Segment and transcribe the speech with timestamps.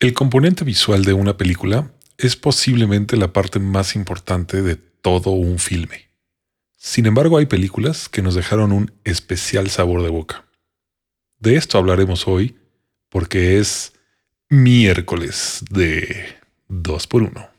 [0.00, 5.58] El componente visual de una película es posiblemente la parte más importante de todo un
[5.58, 6.08] filme.
[6.78, 10.46] Sin embargo, hay películas que nos dejaron un especial sabor de boca.
[11.38, 12.56] De esto hablaremos hoy
[13.10, 13.92] porque es
[14.48, 16.38] miércoles de
[16.70, 17.50] 2x1.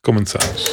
[0.00, 0.72] Comenzamos.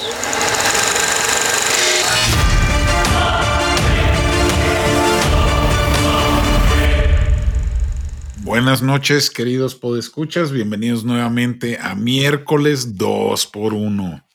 [8.58, 10.52] Buenas noches, queridos podescuchas.
[10.52, 14.28] Bienvenidos nuevamente a miércoles 2 por 1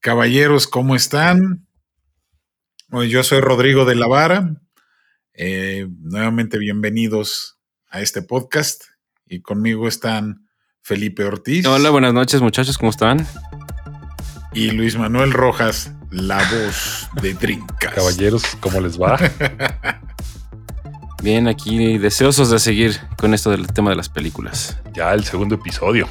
[0.00, 1.64] Caballeros, ¿cómo están?
[2.90, 4.60] yo soy Rodrigo de la Vara.
[5.34, 8.86] Eh, nuevamente bienvenidos a este podcast.
[9.24, 10.48] Y conmigo están
[10.82, 11.64] Felipe Ortiz.
[11.64, 13.24] Hola, buenas noches, muchachos, ¿cómo están?
[14.52, 17.94] Y Luis Manuel Rojas, la voz de Trincas.
[17.94, 19.16] Caballeros, ¿cómo les va?
[21.24, 24.76] Bien, aquí deseosos de seguir con esto del tema de las películas.
[24.92, 26.06] Ya el segundo episodio.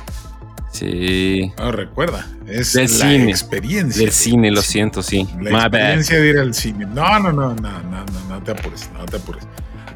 [0.71, 1.53] Sí.
[1.55, 4.01] No, recuerda, es la experiencia.
[4.01, 5.29] Del cine, lo siento, sí.
[5.39, 6.87] La experiencia de ir al cine.
[6.87, 9.45] No, no, no, no, no, no, no te apures, no te apures.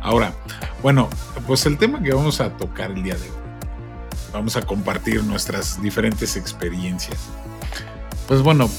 [0.02, 0.32] Ahora,
[0.84, 1.10] bueno,
[1.48, 3.38] pues el tema que vamos a tocar el día de hoy.
[4.32, 7.18] Vamos a compartir nuestras diferentes experiencias.
[8.28, 8.70] Pues bueno,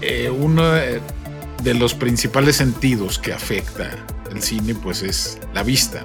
[0.00, 3.90] eh, uno de los principales sentidos que afecta
[4.34, 6.04] el cine pues es la vista,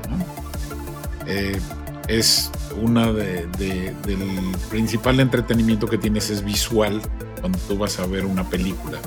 [1.26, 1.60] eh,
[2.08, 7.02] es una de, del principal entretenimiento que tienes es visual
[7.40, 9.00] cuando tú vas a ver una película.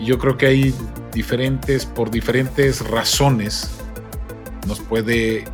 [0.00, 0.74] Y yo creo que hay
[1.12, 3.70] diferentes, por diferentes razones,
[4.66, 5.44] nos puede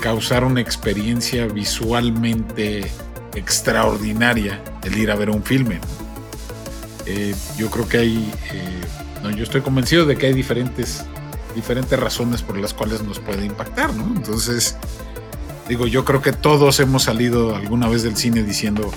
[0.00, 2.90] causar una experiencia visualmente
[3.34, 5.80] extraordinaria el ir a ver un filme.
[7.06, 8.80] Eh, yo creo que hay, eh,
[9.22, 11.04] no, yo estoy convencido de que hay diferentes
[11.58, 14.04] diferentes razones por las cuales nos puede impactar, ¿no?
[14.16, 14.76] Entonces,
[15.68, 18.92] digo, yo creo que todos hemos salido alguna vez del cine diciendo,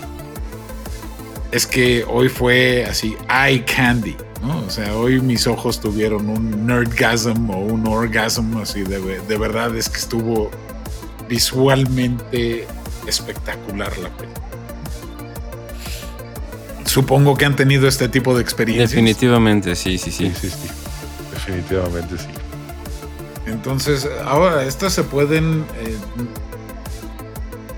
[1.52, 4.60] es que hoy fue así, eye candy, ¿no?
[4.60, 9.76] O sea, hoy mis ojos tuvieron un nerdgasm o un orgasm, así, de, de verdad
[9.76, 10.52] es que estuvo
[11.28, 12.68] visualmente
[13.08, 14.46] espectacular la película.
[16.86, 18.92] Supongo que han tenido este tipo de experiencias.
[18.92, 20.32] Definitivamente, sí, sí, sí.
[20.40, 20.68] sí, sí.
[21.34, 22.41] Definitivamente sí.
[23.46, 25.66] Entonces, ahora, estas se pueden.
[25.80, 25.98] Eh,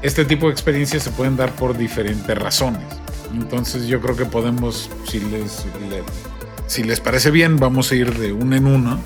[0.01, 2.83] este tipo de experiencias se pueden dar por diferentes razones.
[3.33, 5.65] Entonces, yo creo que podemos, si les,
[6.67, 8.99] si les parece bien, vamos a ir de uno en uno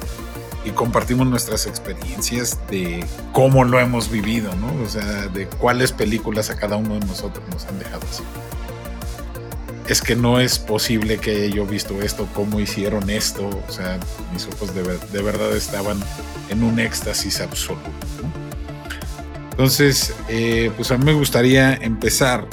[0.66, 4.84] y compartimos nuestras experiencias de cómo lo hemos vivido, ¿no?
[4.84, 8.24] O sea, de cuáles películas a cada uno de nosotros nos han dejado así
[9.88, 13.50] es que no es posible que yo visto esto, cómo hicieron esto.
[13.68, 14.00] O sea,
[14.34, 16.00] mis ojos de, verdad estaban
[16.50, 17.90] en un éxtasis absoluto.
[19.52, 22.48] Entonces, eh, pues a mí me gustaría empezar,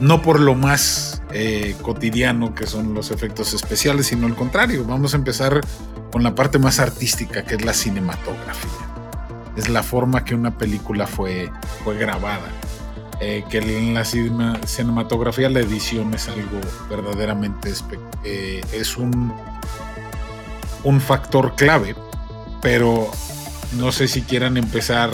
[0.00, 5.14] no por lo más eh, cotidiano que son los efectos especiales, sino al contrario, vamos
[5.14, 5.60] a empezar
[6.12, 8.70] con la parte más artística, que es la cinematografía.
[9.56, 11.50] Es la forma que una película fue,
[11.82, 12.48] fue grabada
[13.20, 17.72] eh, que en la cinematografía la edición es algo verdaderamente
[18.24, 19.32] eh, es un,
[20.84, 21.96] un factor clave,
[22.62, 23.10] pero
[23.76, 25.10] no sé si quieran empezar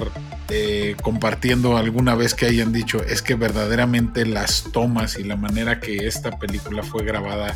[0.51, 5.81] eh, compartiendo alguna vez que hayan dicho es que verdaderamente las tomas y la manera
[5.81, 7.55] que esta película fue grabada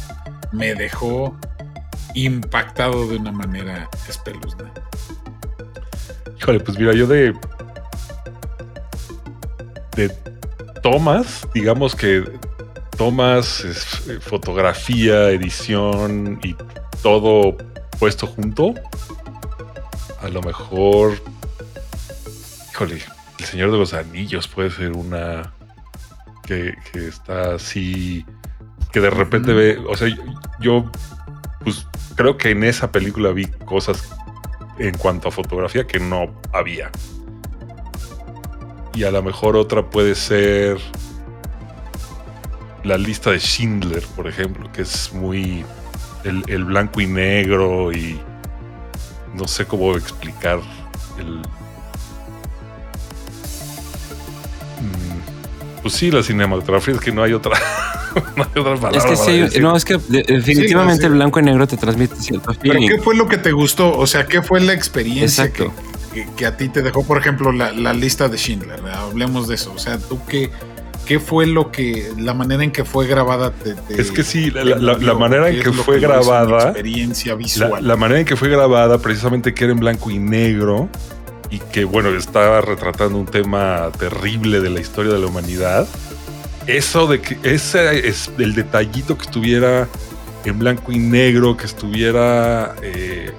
[0.52, 1.36] me dejó
[2.14, 4.80] impactado de una manera espeluznante.
[6.40, 7.34] Híjole, pues mira, yo de
[9.94, 10.27] de
[10.90, 12.24] tomas, digamos que
[12.96, 13.62] tomas,
[14.08, 16.56] eh, fotografía, edición y
[17.02, 17.58] todo
[17.98, 18.72] puesto junto,
[20.22, 21.12] a lo mejor,
[22.70, 23.02] híjole,
[23.38, 25.52] el Señor de los Anillos puede ser una
[26.46, 28.24] que, está así,
[28.90, 30.08] que de repente ve, o sea,
[30.58, 30.90] yo
[31.64, 34.08] pues creo que en esa película vi cosas
[34.78, 36.90] en cuanto a fotografía que no había
[38.98, 40.76] y a lo mejor otra puede ser
[42.82, 45.64] la lista de Schindler, por ejemplo, que es muy
[46.24, 48.18] el, blanco y negro y
[49.36, 50.58] no sé cómo explicar
[51.16, 51.38] el...
[54.78, 57.56] Mm, pues sí, la cinematografía es que no hay otra,
[58.36, 58.98] no hay otra palabra.
[58.98, 62.88] Es que sí, no, es que definitivamente el blanco y negro te transmite cierto feeling.
[62.88, 63.96] ¿Pero qué fue lo que te gustó?
[63.96, 65.97] O sea, ¿qué fue la experiencia Exacto que,
[66.46, 68.80] a ti te dejó, por ejemplo, la, lista de Schindler.
[68.86, 69.72] Hablemos de eso.
[69.74, 70.50] O sea, tú qué,
[71.06, 73.52] qué fue lo que, la manera en que fue grabada.
[73.88, 76.70] es que sí, la, manera en que fue grabada.
[76.70, 77.86] Experiencia visual.
[77.86, 80.88] La, manera en que fue grabada, precisamente que era en blanco y negro,
[81.50, 85.86] y que, bueno, está retratando un tema terrible de la historia de la humanidad.
[86.66, 89.88] Eso de que ese es el detallito que estuviera
[90.44, 92.74] en blanco y negro, que estuviera.
[92.82, 93.32] Eh,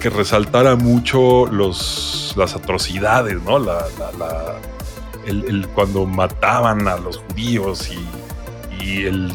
[0.00, 3.58] que, resaltara mucho los, las atrocidades, ¿no?
[3.58, 3.84] La,
[5.26, 9.32] el, cuando mataban a los judíos y, y el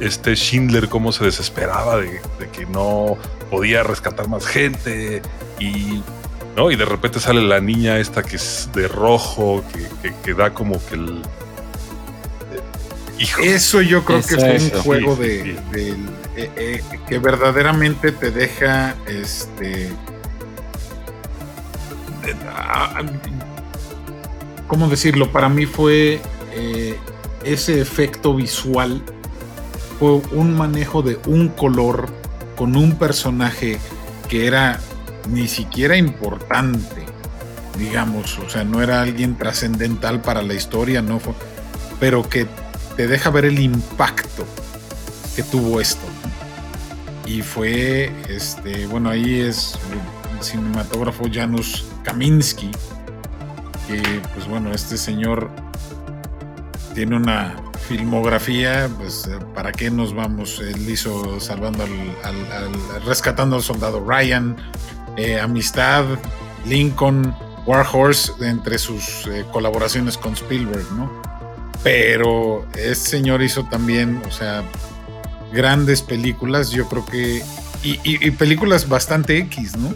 [0.00, 2.20] este Schindler cómo se desesperaba de,
[2.52, 3.16] que no
[3.50, 5.22] podía rescatar más gente
[5.58, 6.02] y
[6.56, 6.70] ¿no?
[6.70, 9.64] Y de repente sale la niña esta que es de rojo,
[10.24, 11.22] que, da como que el.
[13.18, 13.42] hijo.
[13.42, 15.56] Eso yo creo que es un juego de,
[16.38, 19.90] eh, eh, que verdaderamente te deja este.
[22.54, 23.02] Ah,
[24.68, 25.32] ¿Cómo decirlo?
[25.32, 26.20] Para mí fue
[26.54, 26.96] eh,
[27.42, 29.02] ese efecto visual
[29.98, 32.08] fue un manejo de un color
[32.56, 33.80] con un personaje
[34.28, 34.78] que era
[35.28, 37.04] ni siquiera importante,
[37.76, 41.34] digamos, o sea, no era alguien trascendental para la historia, no fue,
[41.98, 42.46] pero que
[42.96, 44.46] te deja ver el impacto
[45.38, 46.04] que tuvo esto.
[47.24, 49.78] Y fue, este, bueno, ahí es
[50.36, 52.72] el cinematógrafo Janusz Kaminski,
[53.86, 54.02] que,
[54.34, 55.48] pues bueno, este señor
[56.92, 57.54] tiene una
[57.86, 64.56] filmografía, pues eh, para qué nos vamos, él hizo salvando al, rescatando al soldado Ryan,
[65.16, 66.04] eh, Amistad,
[66.66, 67.32] Lincoln,
[67.64, 71.22] Warhorse, entre sus eh, colaboraciones con Spielberg, ¿no?
[71.84, 74.64] Pero este señor hizo también, o sea,
[75.52, 77.42] grandes películas, yo creo que,
[77.82, 79.94] y, películas bastante X, ¿no?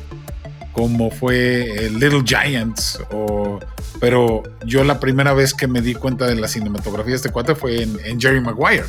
[0.73, 3.59] Como fue Little Giants o
[4.03, 7.55] pero yo la primera vez que me di cuenta de la cinematografía de este cuate
[7.55, 8.87] fue en, Jerry Maguire,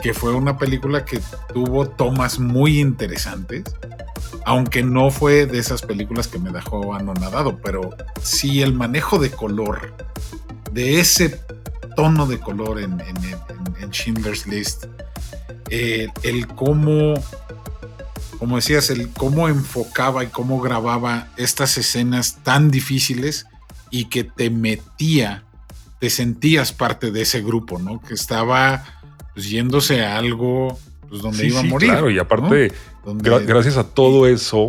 [0.00, 1.20] que fue una película que
[1.52, 3.64] tuvo tomas muy interesantes,
[4.46, 7.90] aunque no fue de esas películas que me dejó anonadado, pero
[8.22, 9.92] sí el manejo de color,
[10.72, 11.38] de ese
[11.96, 13.00] tono de color en,
[13.90, 14.86] Schindler's List,
[15.70, 17.14] eh, el cómo
[18.40, 23.46] como decías, el cómo enfocaba y cómo grababa estas escenas tan difíciles
[23.90, 25.44] y que te metía,
[25.98, 28.00] te sentías parte de ese grupo, ¿no?
[28.00, 28.82] Que estaba
[29.34, 30.78] pues, yéndose a algo
[31.10, 31.90] pues, donde iba a morir.
[31.90, 32.72] Claro, y aparte,
[33.04, 34.68] gracias a todo eso,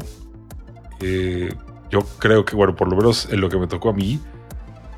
[1.00, 1.54] eh,
[1.90, 4.20] yo creo que, bueno, por lo menos en lo que me tocó a mí,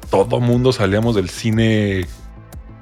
[0.09, 2.07] todo mundo salíamos del cine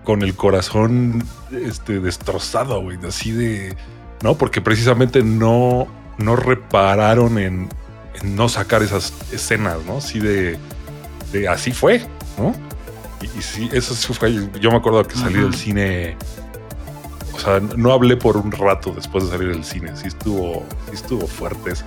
[0.03, 3.75] con el corazón este, destrozado, güey, así de.
[4.23, 4.37] ¿No?
[4.37, 5.87] Porque precisamente no,
[6.17, 7.69] no repararon en,
[8.21, 9.97] en no sacar esas escenas, ¿no?
[9.97, 10.59] Así de
[11.47, 12.01] así fue,
[12.37, 12.53] ¿no?
[13.21, 14.33] Y, sí, eso fue.
[14.59, 16.17] Yo me acuerdo que salí del cine.
[17.33, 19.95] O sea, no hablé por un rato después de salir del cine.
[19.95, 21.85] Sí estuvo, sí estuvo fuerte eso.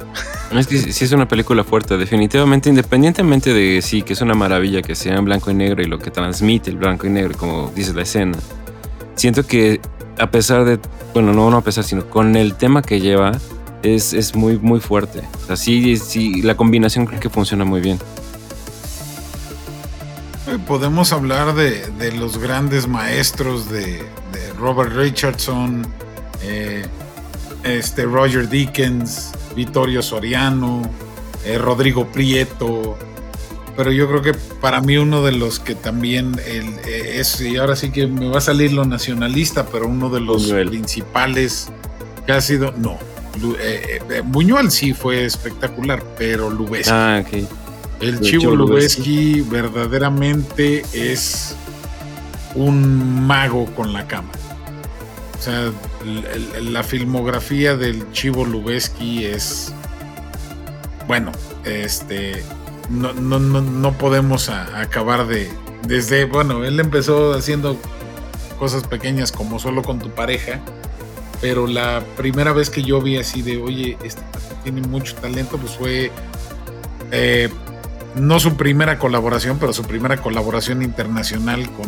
[0.52, 4.82] Es que sí es una película fuerte, definitivamente, independientemente de sí, que es una maravilla
[4.82, 7.72] que sea en blanco y negro y lo que transmite el blanco y negro, como
[7.74, 8.38] dice la escena.
[9.14, 9.80] Siento que
[10.18, 10.78] a pesar de,
[11.12, 13.32] bueno, no, no a pesar, sino con el tema que lleva,
[13.82, 15.22] es, es muy, muy fuerte.
[15.48, 17.98] Así, sí, la combinación creo que funciona muy bien
[20.58, 24.02] podemos hablar de, los grandes maestros de,
[24.58, 25.86] Robert Richardson,
[26.42, 26.84] eh,
[27.64, 30.82] este Roger Dickens, Vittorio Soriano,
[31.44, 32.96] eh, Rodrigo Prieto.
[33.76, 37.74] Pero yo creo que para mí uno de los que también eh, es, y ahora
[37.74, 41.68] sí que me va a salir lo nacionalista, pero uno de los principales
[42.24, 42.98] que ha sido, no,
[44.26, 46.90] Buñuel sí fue espectacular, pero Lubezki.
[46.92, 47.48] Ah, okay
[48.04, 51.56] el Chivo Lubeski verdaderamente es
[52.54, 54.38] un mago con la cámara.
[55.38, 55.72] O sea,
[56.60, 59.72] la filmografía del Chivo Lubeski es.
[61.06, 61.32] Bueno,
[61.64, 62.42] este.
[62.90, 65.50] No, no, no, podemos acabar de.
[65.86, 66.26] Desde.
[66.26, 67.78] Bueno, él empezó haciendo
[68.58, 70.60] cosas pequeñas como solo con tu pareja.
[71.40, 74.22] Pero la primera vez que yo vi así de, oye, este
[74.62, 76.10] tiene mucho talento, pues fue
[77.10, 77.50] eh,
[78.16, 81.86] no su primera colaboración, pero su primera colaboración internacional con,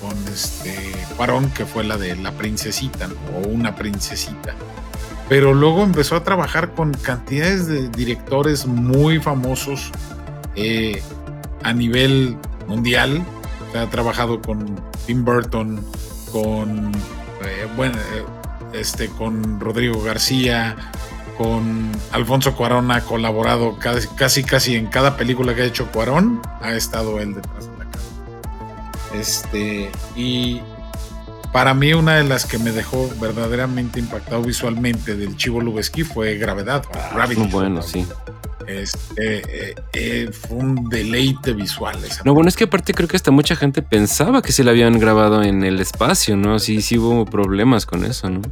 [0.00, 4.54] con este Cuarón, que fue la de La Princesita, o Una Princesita.
[5.28, 9.90] Pero luego empezó a trabajar con cantidades de directores muy famosos
[10.54, 11.02] eh,
[11.62, 12.36] a nivel
[12.68, 13.24] mundial.
[13.74, 15.84] ha trabajado con Tim Burton,
[16.30, 16.92] con,
[17.44, 18.24] eh, bueno, eh,
[18.74, 20.76] este, con Rodrigo García,
[21.36, 26.40] con Alfonso Cuarón ha colaborado casi, casi, casi en cada película que ha hecho Cuarón,
[26.60, 28.92] ha estado él detrás de la cámara.
[29.14, 30.60] Este, y
[31.54, 36.36] para mí una de las que me dejó verdaderamente impactado visualmente del Chivo Lubeski fue
[36.36, 36.82] Gravedad.
[37.36, 38.04] Muy bueno, sí.
[38.66, 42.04] Este, eh, eh, fue un deleite visual.
[42.04, 44.72] Esa no, bueno, es que aparte creo que hasta mucha gente pensaba que se la
[44.72, 46.58] habían grabado en el espacio, ¿no?
[46.58, 48.42] Sí, sí hubo problemas con eso, ¿no?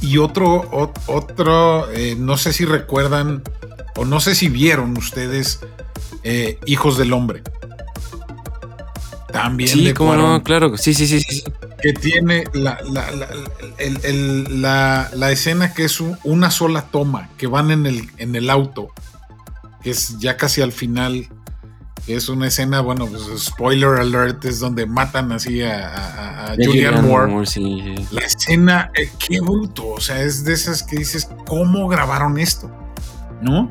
[0.00, 3.42] Y otro, otro, eh, no sé si recuerdan
[3.96, 5.60] o no sé si vieron ustedes
[6.64, 7.42] Hijos del Hombre.
[9.36, 9.70] También.
[9.70, 11.44] Sí, como no, claro, sí, sí, sí, sí.
[11.82, 12.78] Que tiene la,
[15.12, 18.92] la, escena que es una sola toma, que van en el, en el auto
[19.86, 21.28] que es ya casi al final,
[22.04, 27.32] que es una escena, bueno, pues spoiler alert, es donde matan así a, Julian Moore.
[28.10, 32.68] La escena, eh, qué bruto, o sea, es de esas que dices, ¿cómo grabaron esto?
[33.40, 33.70] ¿No?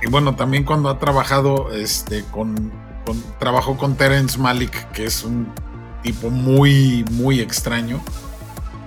[0.00, 2.72] Y bueno, también cuando ha trabajado este, con,
[3.38, 5.48] trabajó con Terence Malik, que es un
[6.02, 8.00] tipo muy, muy extraño.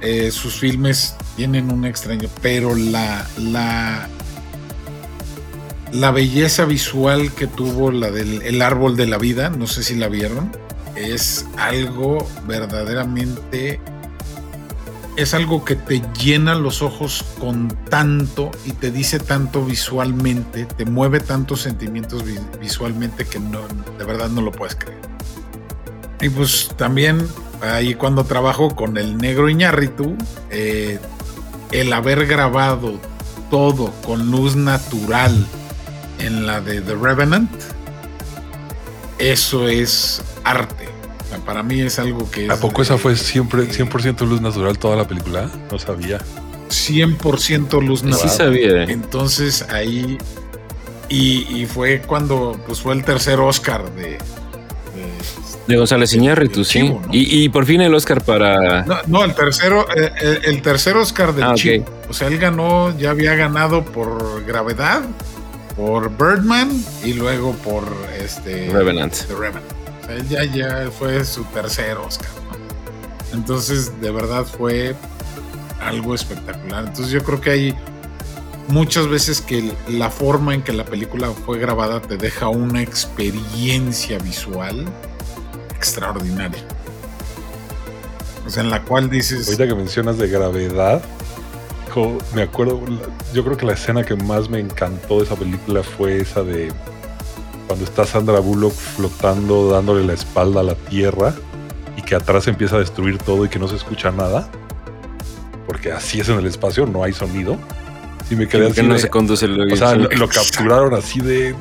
[0.01, 4.07] Eh, sus filmes tienen un extraño, pero la, la,
[5.91, 9.95] la belleza visual que tuvo la del el árbol de la vida, no sé si
[9.95, 10.51] la vieron,
[10.95, 13.79] es algo verdaderamente
[15.19, 20.85] es algo que te llena los ojos con tanto y te dice tanto visualmente, te
[20.85, 22.23] mueve tantos sentimientos
[22.61, 23.59] visualmente que no,
[23.97, 25.01] de verdad no lo puedes creer.
[26.21, 27.27] Y pues también
[27.61, 30.15] ahí cuando trabajo con el negro Iñárritu,
[30.51, 30.99] eh,
[31.71, 32.99] el haber grabado
[33.49, 35.45] todo con luz natural,
[36.19, 37.51] en la de The Revenant,
[39.17, 40.88] eso es arte.
[41.49, 42.47] Para mí es algo que...
[42.47, 45.49] ¿A poco esa fue siempre 100% luz natural toda la película?
[45.71, 46.19] No sabía.
[46.69, 48.29] 100% luz natural.
[48.29, 48.83] Sí sabía.
[48.83, 50.19] Entonces ahí...
[51.09, 54.19] Y, fue cuando pues fue el tercer Oscar de...
[55.65, 56.93] De, González Iñárritu, sí.
[57.11, 58.85] Y, por fin el Oscar para...
[59.07, 61.83] No, el tercero, eh, el, tercer Oscar del ah, Chivo.
[62.09, 65.01] O sea, él ganó, ya había ganado por Gravedad
[65.75, 66.69] por Birdman
[67.03, 67.85] y luego por
[68.19, 69.15] este Revenant.
[69.15, 69.78] O
[70.09, 72.29] sea, ya, ya fue su tercer Oscar.
[73.33, 74.95] Entonces, de verdad fue
[75.81, 76.85] algo espectacular.
[76.87, 77.75] Entonces, yo creo que hay
[78.67, 84.17] muchas veces que la forma en que la película fue grabada te deja una experiencia
[84.19, 84.85] visual
[85.75, 86.63] extraordinaria.
[88.45, 89.47] O sea, en la cual dices.
[89.47, 91.03] Ahorita que mencionas de gravedad,
[92.33, 92.81] me acuerdo,
[93.33, 96.71] yo creo que la escena que más me encantó de esa película fue esa de
[97.69, 101.35] cuando está Sandra Bullock flotando, dándole la espalda a la tierra
[101.95, 104.49] y que atrás empieza a destruir todo y que no se escucha nada.
[105.67, 107.59] Porque así es en el espacio, no hay sonido.
[108.31, 108.81] Y me quedé así.
[108.81, 111.55] no se conduce O sea, lo capturaron así de.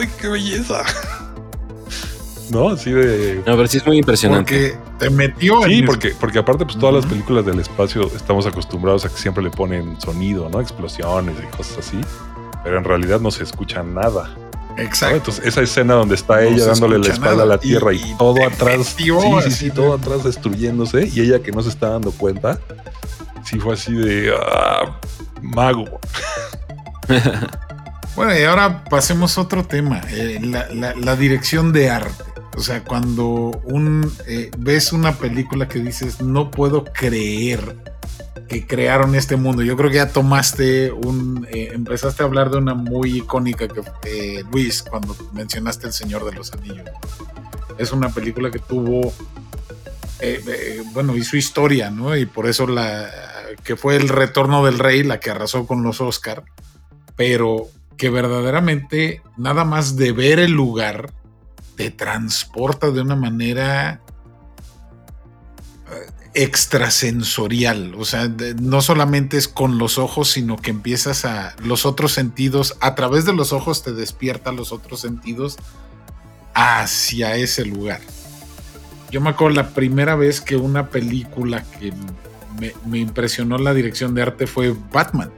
[0.00, 0.84] ¡Ay, qué belleza!
[2.50, 2.70] ¿no?
[2.70, 3.42] Así de.
[3.46, 4.70] No, pero sí es muy impresionante.
[4.70, 9.04] Porque te metió Sí, porque, porque aparte, pues todas las películas del espacio estamos acostumbrados
[9.04, 10.62] a que siempre le ponen sonido, ¿no?
[10.62, 12.00] Explosiones y cosas así.
[12.64, 14.34] Pero en realidad no se escucha nada.
[14.76, 15.16] Exacto.
[15.16, 18.94] Entonces, esa escena donde está ella dándole la espalda a la tierra y, todo atrás.
[18.96, 19.10] sí,
[19.44, 21.08] sí, sí, todo atrás destruyéndose.
[21.12, 22.58] Y ella que no se está dando cuenta.
[23.44, 24.32] Sí, fue así de.
[24.34, 24.98] Ah,
[25.40, 26.00] mago.
[28.16, 30.40] bueno, y ahora pasemos a otro tema: eh,
[30.96, 32.31] la dirección de arte.
[32.56, 37.76] O sea, cuando un, eh, ves una película que dices, no puedo creer
[38.48, 39.62] que crearon este mundo.
[39.62, 43.82] Yo creo que ya tomaste un, eh, empezaste a hablar de una muy icónica que
[44.04, 46.88] eh, Luis, cuando mencionaste El Señor de los Anillos.
[47.78, 49.12] Es una película que tuvo,
[50.92, 52.14] bueno, y su historia, ¿no?
[52.16, 53.10] Y por eso la,
[53.64, 56.44] que fue el retorno del rey, la que arrasó con los Oscar,
[57.16, 61.12] pero que verdaderamente nada más de ver el lugar,
[61.76, 64.00] te transporta de una manera
[65.90, 71.84] eh, extrasensorial, o sea, no solamente es con los ojos, sino que empiezas a los
[71.84, 75.58] otros sentidos, a través de los ojos te despierta los otros sentidos
[76.54, 78.00] hacia ese lugar.
[79.10, 81.92] Yo me acuerdo la primera vez que una película que
[82.86, 85.30] me, impresionó la dirección de arte fue Batman.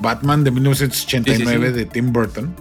[0.00, 2.54] Batman de 1989 de Tim Burton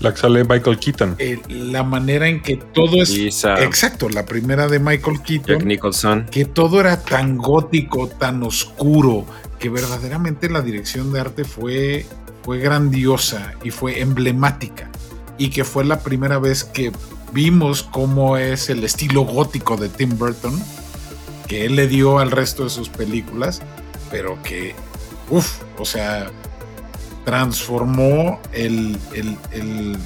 [0.00, 1.16] la que sale Michael Keaton.
[1.18, 3.44] Eh, la manera en que todo es.
[3.44, 5.58] Exacto, la primera de Michael Keaton.
[5.58, 6.26] Jack Nicholson.
[6.30, 9.26] Que todo era tan gótico, tan oscuro,
[9.58, 12.06] que verdaderamente la dirección de arte fue,
[12.42, 14.90] fue grandiosa y fue emblemática.
[15.36, 16.92] Y que fue la primera vez que
[17.32, 20.60] vimos cómo es el estilo gótico de Tim Burton,
[21.46, 23.62] que él le dio al resto de sus películas,
[24.10, 24.74] pero que,
[25.30, 26.30] uff, o sea,
[27.28, 29.98] transformó el, el,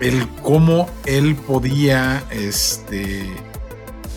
[0.00, 3.24] el, cómo él podía este,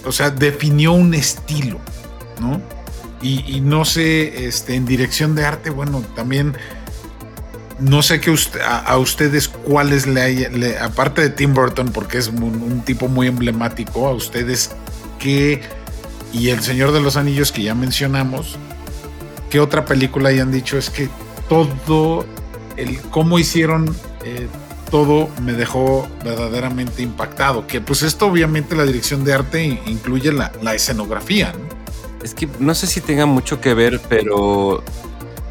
[0.04, 1.78] o sea, definió un estilo,
[2.40, 2.60] ¿no?
[3.22, 6.56] Y, no sé, este, en dirección de arte, bueno, también
[7.78, 8.36] no sé que
[8.66, 14.08] a, ustedes cuáles le hay, aparte de Tim Burton, porque es un, tipo muy emblemático,
[14.08, 14.72] a ustedes
[15.20, 15.62] qué,
[16.34, 18.58] y El Señor de los Anillos que ya mencionamos,
[19.52, 20.78] ¿qué otra película hayan dicho?
[20.80, 21.10] Es que
[21.48, 22.26] todo,
[22.78, 23.94] el cómo hicieron
[24.24, 24.48] eh,
[24.90, 30.52] todo me dejó verdaderamente impactado, que pues esto obviamente la dirección de arte incluye la,
[30.74, 31.82] escenografía, ¿no?
[32.24, 34.84] Es que no sé si tenga mucho que ver, pero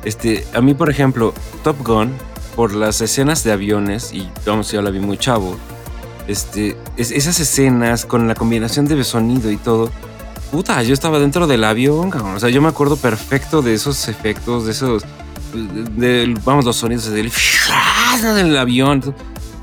[0.04, 2.12] este, a mí, por ejemplo, Top Gun,
[2.54, 5.56] por las escenas de aviones, y vamos, yo la vi muy chavo,
[6.28, 9.90] este, esas escenas con la combinación de sonido y todo,
[10.50, 14.66] puta, yo estaba dentro del avión, o sea, yo me acuerdo perfecto de esos efectos,
[14.66, 15.04] de esos,
[16.44, 17.32] vamos, los sonidos del,
[18.34, 19.14] del avión.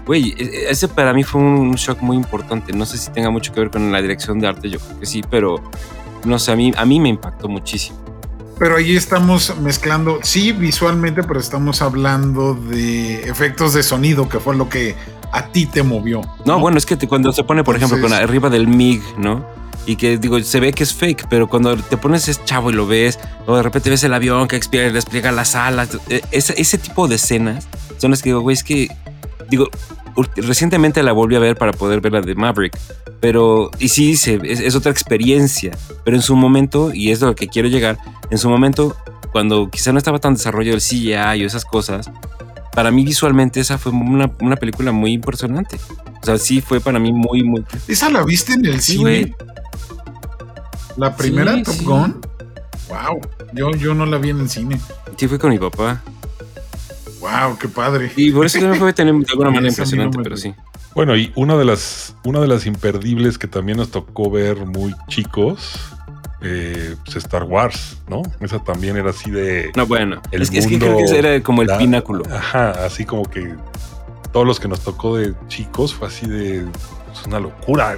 [0.06, 2.72] Güey, e, e, ese para mí fue un shock muy importante.
[2.72, 5.06] No sé si tenga mucho que ver con la dirección de arte, yo creo que
[5.06, 5.62] sí, pero
[6.24, 7.98] no sé, a mí, a mí me impactó muchísimo.
[8.58, 14.56] Pero ahí estamos mezclando, sí, visualmente, pero estamos hablando de efectos de sonido, que fue
[14.56, 14.96] lo que
[15.32, 16.22] a ti te movió.
[16.46, 19.46] No, bueno, es que cuando se pone, por ejemplo, con arriba del MIG, ¿no?
[19.88, 22.74] Y que digo, se ve que es fake, pero cuando te pones es chavo y
[22.74, 23.18] lo ves,
[23.48, 27.08] o de repente ves el avión que expira, despliega las alas, e, ese, ese tipo
[27.08, 27.68] de escenas
[27.98, 28.90] son las que digo, güey, es que,
[29.50, 29.70] digo,
[30.36, 32.78] recientemente la volví a ver para poder ver la de Maverick,
[33.20, 37.48] pero, y sí, dice, es, otra experiencia, pero en su momento, y es lo que
[37.48, 37.98] quiero llegar,
[38.30, 38.96] en su momento,
[39.32, 42.12] cuando quizá no estaba tan desarrollado el CGI o esas cosas,
[42.78, 45.80] para mí visualmente esa fue una, película muy impresionante.
[46.22, 47.66] O sea, sí fue para mí muy, muy...
[47.88, 49.34] ¿Esa la viste en el cine?
[50.96, 52.22] ¿La primera Top Gun?
[52.88, 53.20] Wow,
[53.54, 54.80] yo, yo no la vi en el cine.
[55.16, 56.04] Sí, fue con mi papá.
[57.20, 58.12] Wow, qué padre.
[58.16, 60.54] Y por eso también fue tener de alguna manera impresionante, pero sí.
[60.94, 64.94] Bueno, y una de las, una de las imperdibles que también nos tocó ver muy
[65.08, 65.80] chicos,
[66.42, 68.22] eh, pues Star Wars, ¿no?
[68.40, 69.72] Esa también era así de.
[69.76, 70.22] No, bueno.
[70.32, 72.24] es, que, creo que ese era como el pináculo.
[72.32, 73.56] Ajá, así como que
[74.32, 76.60] todos los que nos tocó de chicos fue así de.
[76.60, 77.98] Es una locura.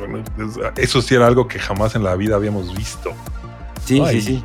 [0.77, 3.11] Eso sí era algo que jamás en la vida habíamos visto.
[3.85, 4.44] Sí, sí, sí.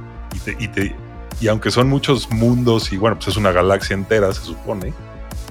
[0.58, 0.94] Y, te,
[1.40, 4.92] y aunque son muchos mundos y bueno, pues es una galaxia entera, se supone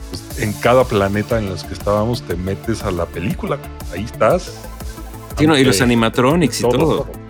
[0.10, 3.58] pues, en cada planeta en los que estábamos te metes a la película.
[3.94, 4.54] Ahí estás.
[5.40, 7.23] y los animatronics y todo.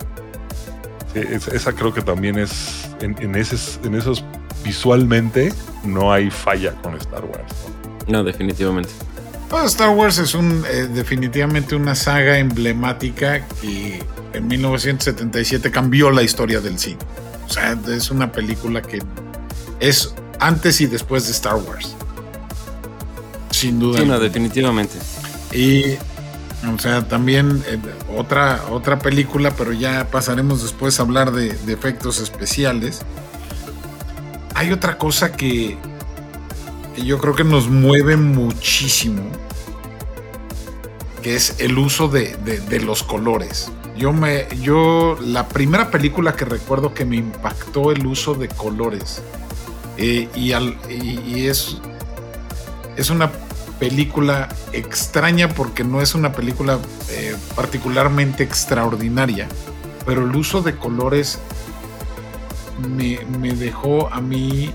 [1.14, 2.88] Esa creo que también es.
[3.02, 4.24] En, en, en esos
[4.64, 7.54] visualmente no hay falla con Star Wars.
[8.08, 8.90] No, definitivamente.
[9.50, 16.24] Pues, Star Wars es un eh, definitivamente una saga emblemática que en 1977 cambió la
[16.24, 17.00] historia del cine.
[17.46, 19.00] O sea, es una película que
[19.80, 21.96] es antes y después de Star Wars
[23.64, 24.00] sin duda.
[24.00, 24.96] Sí, no, definitivamente.
[25.54, 25.96] Y,
[26.72, 27.78] o sea, también eh,
[28.16, 33.02] otra, otra película, pero ya pasaremos después a hablar de, efectos especiales.
[34.56, 35.78] Hay otra cosa que,
[37.04, 39.24] yo creo que nos mueve muchísimo,
[41.22, 43.72] que es el uso de, los colores.
[43.98, 49.22] Yo me, yo, la primera película que recuerdo que me impactó el uso de colores,
[49.98, 51.78] eh, y, al, y, es,
[52.96, 53.32] es una
[53.84, 59.50] película extraña porque no es una película eh, particularmente extraordinaria,
[60.06, 61.38] pero el uso de colores
[62.96, 63.18] me,
[63.56, 64.74] dejó a mí,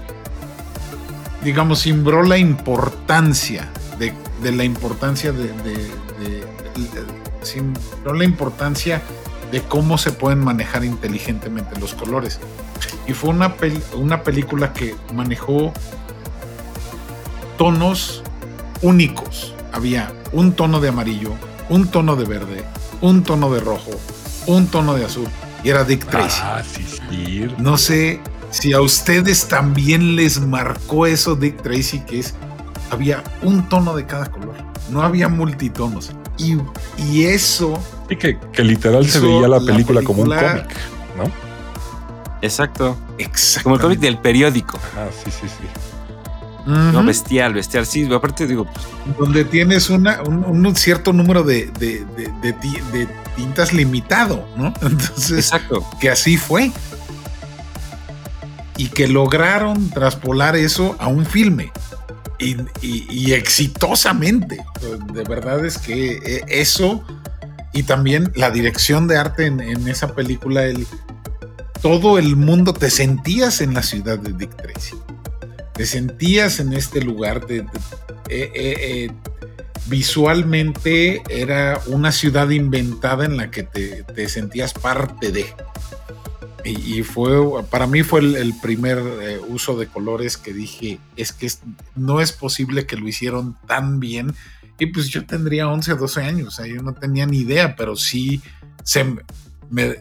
[1.43, 4.13] digamos, simbró la importancia de,
[4.53, 5.55] la importancia de,
[8.05, 9.01] la importancia
[9.51, 12.41] de cómo se pueden manejar inteligentemente los colores.
[13.07, 13.55] Y fue una,
[13.95, 15.73] una película que manejó
[17.57, 18.23] tonos
[18.83, 19.55] únicos.
[19.73, 21.33] Había un tono de amarillo,
[21.69, 22.65] un tono de verde,
[23.01, 23.91] un tono de rojo,
[24.47, 25.29] un tono de azul.
[25.63, 26.41] Y era Dick Tracy.
[26.43, 27.47] Ah, sí, sí.
[27.59, 32.35] No sé si a ustedes también les marcó eso Dick Tracy, que es,
[32.91, 34.55] había un tono de cada color.
[34.91, 36.13] No había multitonos.
[36.39, 36.57] Y,
[36.97, 37.79] y eso...
[38.09, 40.77] Y que, que literal se veía la película, como un cómic,
[41.17, 41.49] ¿no?
[42.41, 42.97] Exacto.
[43.63, 44.79] Como el cómic del periódico.
[44.97, 45.67] Ah, sí, sí, sí.
[46.69, 47.87] No, bestial, bestial.
[47.87, 48.67] Sí, aparte digo.
[48.67, 54.67] Pues, Donde tienes una, un, cierto número de, de, tintas limitado, ¿no?
[54.83, 55.39] Entonces.
[55.39, 55.85] Exacto.
[55.99, 56.71] Que así fue.
[58.77, 61.73] Y que lograron traspolar eso a un filme.
[62.39, 64.59] Y, exitosamente.
[65.13, 67.03] De verdad es que e, eso.
[67.73, 70.87] Y también la dirección de arte en, en esa película, el,
[71.81, 74.97] todo el mundo te sentías en la ciudad de Dick Tracy
[75.79, 77.65] te sentías en este lugar, de, eh,
[78.29, 79.11] eh, eh,
[79.87, 85.47] visualmente era una ciudad inventada en la que te, sentías parte de.
[86.65, 88.99] Y, fue, para mí fue el, primer
[89.49, 91.49] uso de colores que dije, es que
[91.95, 94.35] no es posible que lo hicieron tan bien.
[94.81, 98.43] Y pues yo tendría 11 o 12 años, yo no tenía ni idea, pero sí
[98.83, 99.07] se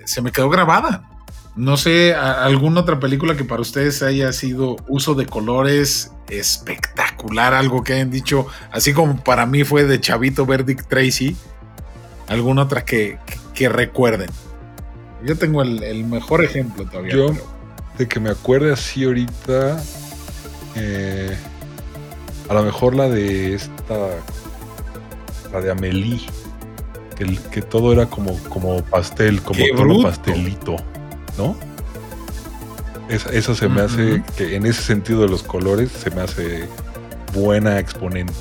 [0.06, 1.08] se me quedó grabada.
[1.58, 7.84] No sé, alguna otra película que para ustedes haya sido uso de colores espectacular, algo
[7.84, 11.36] que hayan dicho, así como para mí fue de Chavito Verdict Tracy,
[12.28, 13.18] alguna otra que,
[13.56, 14.30] recuerden.
[15.26, 17.16] Yo tengo el, mejor ejemplo todavía.
[17.16, 17.32] Yo,
[17.98, 19.82] de que me acuerde así ahorita,
[20.76, 21.36] eh,
[22.50, 24.10] a lo mejor la de esta,
[25.52, 26.22] la de Amelie,
[27.18, 30.76] que, que todo era como, como pastel, como todo pastelito.
[31.38, 31.56] ¿No?
[33.10, 36.68] Esa, se me hace, que en ese sentido de los colores, se me hace
[37.34, 38.34] buena exponente.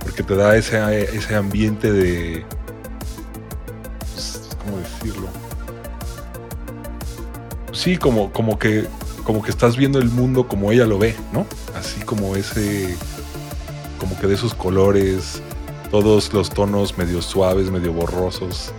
[0.00, 2.44] Porque te da ese, ese ambiente de...
[4.12, 5.28] Pues, ¿Cómo decirlo?
[7.72, 8.86] Sí, como, como que
[9.30, 11.46] como que estás viendo el mundo como ella lo ve, ¿no?
[11.76, 12.96] Así como ese,
[13.98, 15.40] como que de esos colores,
[15.90, 18.72] todos los tonos medio suaves, medio borrosos,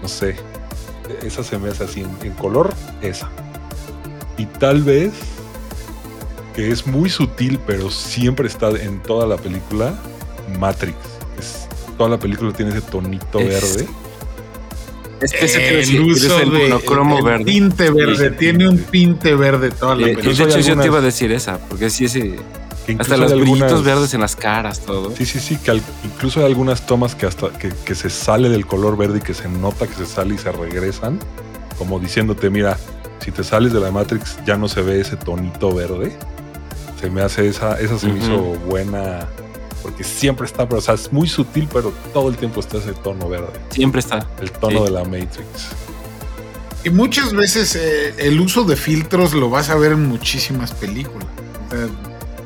[0.00, 0.36] no sé,
[1.22, 3.30] esa se me hace así en, color, esa.
[4.36, 5.12] Y tal vez,
[6.54, 9.94] que es muy sutil, pero siempre está en toda la película,
[10.58, 10.96] Matrix.
[11.38, 13.86] Es, toda la película tiene ese tonito verde.
[15.20, 17.44] Es que el uso el monocromo verde.
[17.44, 20.24] Pinte verde, tiene un pinte verde toda la película.
[20.24, 22.36] De hecho, yo te iba a decir esa, porque sí ese
[22.98, 25.14] hasta los brillitos verdes en las caras, todo.
[25.16, 28.96] Sí, sí, sí, que incluso hay algunas tomas que hasta que, se sale del color
[28.96, 31.18] verde y que se nota que se sale y se regresan,
[31.78, 32.78] como diciéndote, mira,
[33.20, 36.16] si te sales de la Matrix ya no se ve ese tonito verde.
[37.00, 39.26] Se me hace esa, esa se me hizo buena,
[39.82, 42.92] porque siempre está, pero o sea, es muy sutil, pero todo el tiempo está ese
[42.92, 43.58] tono verde.
[43.70, 44.26] Siempre está.
[44.40, 45.70] El tono de la Matrix.
[46.82, 51.26] Y muchas veces eh, el uso de filtros lo vas a ver en muchísimas películas.
[51.66, 51.88] O sea,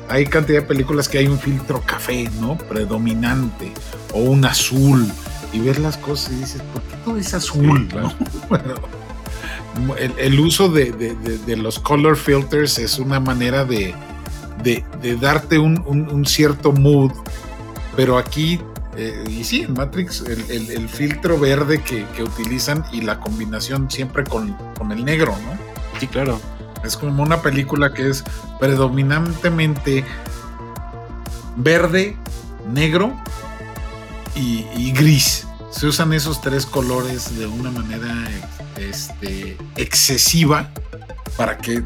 [0.09, 2.57] hay cantidad de películas que hay un filtro café, ¿no?
[2.57, 3.71] Predominante,
[4.13, 5.11] o un azul,
[5.53, 7.87] y ves las cosas y dices, ¿por qué todo es azul?
[8.49, 8.73] bueno,
[9.97, 13.93] el, uso de, los color filters es una manera de,
[15.19, 17.11] darte un, cierto mood,
[17.95, 18.59] pero aquí,
[18.97, 24.55] eh, y sí, en Matrix, el, filtro verde que, utilizan y la combinación siempre con,
[24.77, 25.99] con el negro, ¿no?
[25.99, 26.39] Sí, claro.
[26.85, 28.23] Es como una película que es
[28.59, 30.03] predominantemente
[31.55, 32.15] verde,
[32.71, 33.15] negro
[34.35, 35.47] y, gris.
[35.71, 38.13] Se usan esos tres colores de una manera
[38.77, 40.69] este, excesiva
[41.37, 41.83] para que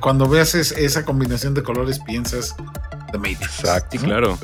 [0.00, 2.56] cuando veas esa combinación de colores piensas
[3.12, 3.60] The Matrix.
[3.60, 3.98] Exacto.
[3.98, 4.38] claro.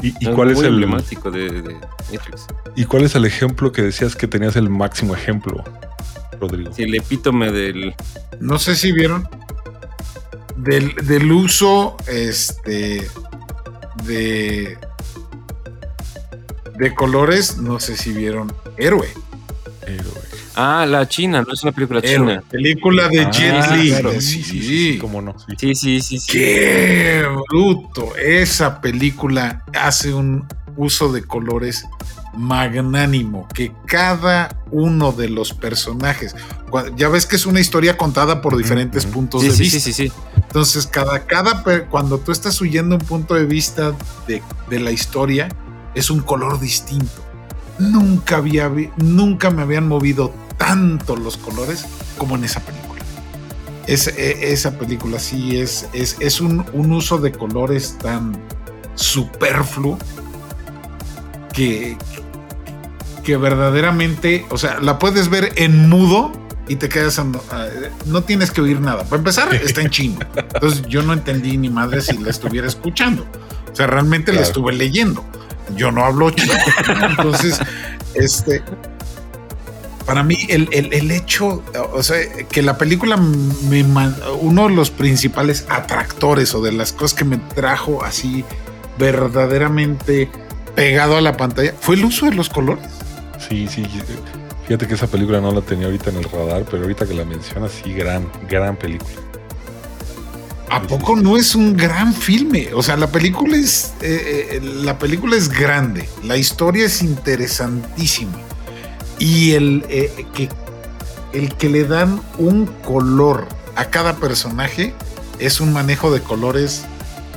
[0.00, 1.76] ¿Y, cuál es el emblemático de
[2.12, 2.46] Matrix?
[2.76, 5.64] ¿Y cuál es el ejemplo que decías que tenías el máximo ejemplo?
[6.38, 6.72] Rodrigo.
[6.72, 7.94] Sí, el epítome del.
[8.40, 9.28] No sé si vieron.
[10.56, 13.08] Del, uso este
[14.04, 14.76] de
[16.78, 19.08] de colores, no sé si vieron Héroe.
[19.86, 20.28] Héroe.
[20.60, 22.42] Ah, la China, no es una película china.
[22.50, 24.20] Película de ah, Jet Li.
[24.20, 25.36] sí, sí, sí, cómo no.
[25.56, 25.74] Sí.
[25.74, 28.16] sí, sí, sí, Qué bruto.
[28.16, 31.84] Esa película hace un uso de colores
[32.38, 36.36] magnánimo que cada uno de los personajes,
[36.96, 39.80] ya ves que es una historia contada por diferentes puntos de vista.
[39.80, 40.12] Sí, sí, sí.
[40.36, 43.92] Entonces, cada, cada, cuando tú estás huyendo un punto de vista
[44.26, 44.42] de,
[44.78, 45.48] la historia,
[45.94, 47.24] es un color distinto.
[47.78, 53.02] Nunca había, nunca me habían movido tanto los colores como en esa película.
[53.86, 58.40] Es, e, esa película sí es, es, es un, un uso de colores tan
[58.94, 59.98] superfluo
[61.52, 61.96] que,
[63.28, 66.32] que verdaderamente, o sea, la puedes ver en mudo
[66.66, 67.66] y te quedas, ah,
[68.06, 69.04] no tienes que oír nada.
[69.04, 70.18] Para empezar, está en chino.
[70.34, 73.26] Entonces yo no entendí ni madre si la estuviera escuchando.
[73.70, 75.26] O sea, realmente la estuve leyendo.
[75.76, 76.54] Yo no hablo chino.
[77.10, 77.60] Entonces,
[78.14, 78.62] este,
[80.06, 81.62] para mí el, el, hecho,
[81.92, 82.16] o sea,
[82.50, 83.84] que la película me,
[84.40, 88.42] uno de los principales atractores o de las cosas que me trajo así
[88.98, 90.30] verdaderamente
[90.74, 92.97] pegado a la pantalla fue el uso de los colores.
[93.48, 93.84] Sí, sí.
[94.66, 97.24] Fíjate que esa película no la tenía ahorita en el radar, pero ahorita que la
[97.24, 99.16] mencionas, sí, gran, gran película.
[100.70, 102.68] ¿A poco no es un gran filme?
[102.74, 108.38] O sea, la película es eh, eh, la película es grande, la historia es interesantísima
[109.18, 110.50] y el eh, que
[111.32, 114.92] el que le dan un color a cada personaje
[115.38, 116.84] es un manejo de colores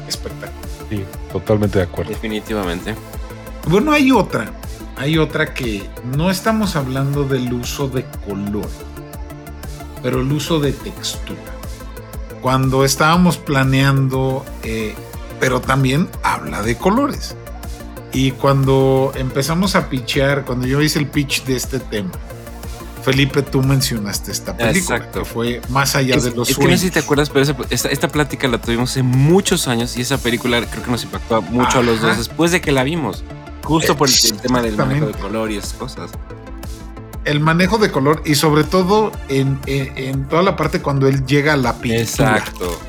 [0.10, 0.52] espectacular.
[0.90, 2.12] Sí, totalmente de acuerdo.
[2.12, 2.96] Definitivamente.
[3.68, 4.52] Bueno, hay otra.
[4.98, 8.70] Hay otra que no estamos hablando del uso de color,
[10.04, 11.40] pero el uso de textura.
[12.42, 14.94] Cuando estábamos planeando, eh,
[15.40, 17.36] pero también habla de colores.
[18.14, 22.12] Y cuando empezamos a pitchear, cuando yo hice el pitch de este tema,
[23.04, 25.20] Felipe, tú mencionaste esta película, Exacto.
[25.20, 26.94] que fue más allá Es, de los es que no sé si sueños.
[26.94, 30.62] te acuerdas, pero esa- esta, esta plática la tuvimos hace muchos años y esa película
[30.70, 33.24] creo que nos impactó mucho a los dos después de que la vimos.
[33.64, 36.12] Justo por el, tema del manejo de color y esas cosas.
[37.24, 41.26] El manejo de color y sobre todo en, en- en toda la parte cuando él
[41.26, 42.02] llega a la pintura.
[42.38, 42.80] Exacto.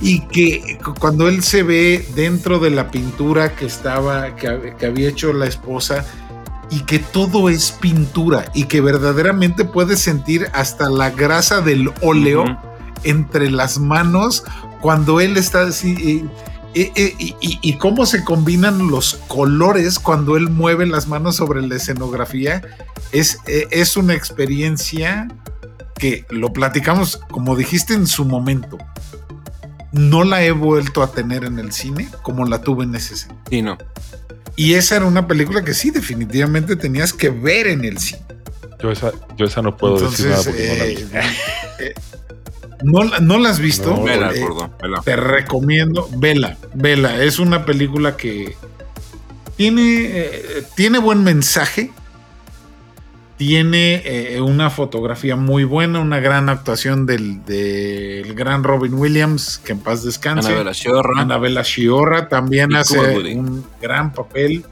[0.00, 4.86] Y que cu- cuando él se ve dentro de la pintura que estaba, que, que
[4.86, 6.04] había hecho la esposa,
[6.70, 12.44] y que todo es pintura, y que verdaderamente puedes sentir hasta la grasa del óleo
[13.04, 14.44] entre las manos
[14.80, 15.94] cuando él está así.
[16.00, 16.24] eh,
[16.74, 21.36] eh, eh, y, y- y cómo se combinan los colores cuando él mueve las manos
[21.36, 22.62] sobre la escenografía,
[23.12, 25.28] es, eh, es una experiencia
[25.98, 28.78] que lo platicamos, como dijiste en su momento.
[29.92, 33.34] No la he vuelto a tener en el cine como la tuve en ese cine.
[33.48, 33.78] Sí, no.
[34.56, 38.22] Y esa era una película que sí, definitivamente tenías que ver en el cine.
[38.82, 41.84] Yo esa, yo esa no puedo decir nada porque no la eh, vi.
[42.84, 43.90] no, la- no la has visto.
[43.96, 45.00] No, Vela, Eh, gordo, vela.
[45.04, 47.22] te recomiendo, vela, vela.
[47.22, 48.56] Es una película que
[49.56, 51.90] tiene, eh, tiene buen mensaje.
[53.36, 59.72] Tiene eh, una fotografía muy buena, una gran actuación del, del gran Robin Williams, que
[59.72, 60.48] en paz descanse.
[60.50, 61.20] Annabella Sciorra.
[61.20, 62.98] Annabella Sciorra también Y hace
[63.36, 64.64] un gran papel.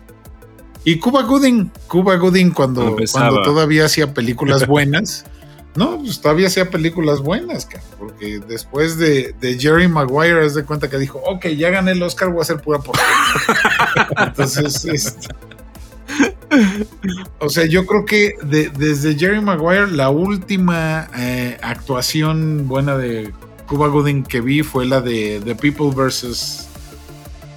[0.84, 5.24] Y Cuba Gooding, Cuba Gooding cuando, cuando todavía hacía películas buenas.
[5.74, 10.64] No, pues todavía hacía películas buenas, cabrón, porque después de, de Jerry Maguire, es de
[10.64, 14.08] cuenta que dijo, ok, ya gané el Oscar, voy a hacer pura porquería.
[14.26, 15.28] Entonces, este,
[17.38, 23.32] o sea, yo creo que de- desde Jerry Maguire, la última eh, actuación buena de
[23.66, 26.68] Cuba Gooding que vi fue la de The People vs.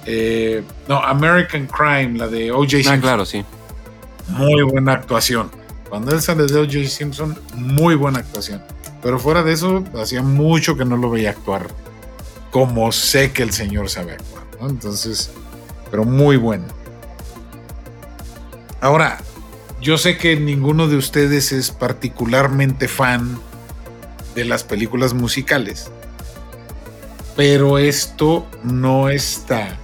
[0.06, 2.78] eh, no, American Crime, la de O.J.
[2.90, 3.44] Ah, claro, sí.
[4.28, 5.50] Muy buena actuación.
[5.88, 6.88] Cuando él sale de O.J.
[6.88, 8.62] Simpson, muy buena actuación.
[9.02, 11.68] Pero fuera de eso, hacía mucho que no lo veía actuar
[12.56, 14.44] como sé que el señor sabe actuar.
[14.70, 15.30] Entonces,
[15.90, 16.64] pero muy bueno.
[18.80, 19.18] Ahora,
[19.80, 23.38] yo sé que ninguno de ustedes es particularmente fan
[24.34, 25.90] de las películas musicales,
[27.36, 29.76] pero esto no está.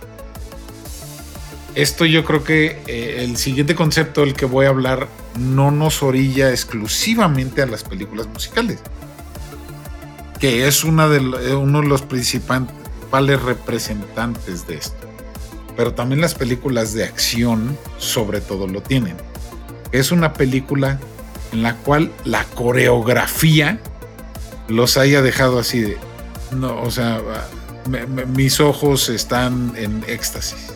[1.74, 6.02] Esto yo creo que eh, el siguiente concepto del que voy a hablar no nos
[6.02, 8.80] orilla exclusivamente a las películas musicales,
[10.38, 14.96] que es una de, eh, uno de los principales representantes de esto.
[15.76, 19.16] Pero también las películas de acción sobre todo lo tienen.
[19.90, 20.98] Es una película
[21.52, 23.78] en la cual la coreografía
[24.68, 25.98] los haya dejado así de...
[26.50, 27.20] No, o sea,
[28.34, 30.74] mis ojos están en éxtasis.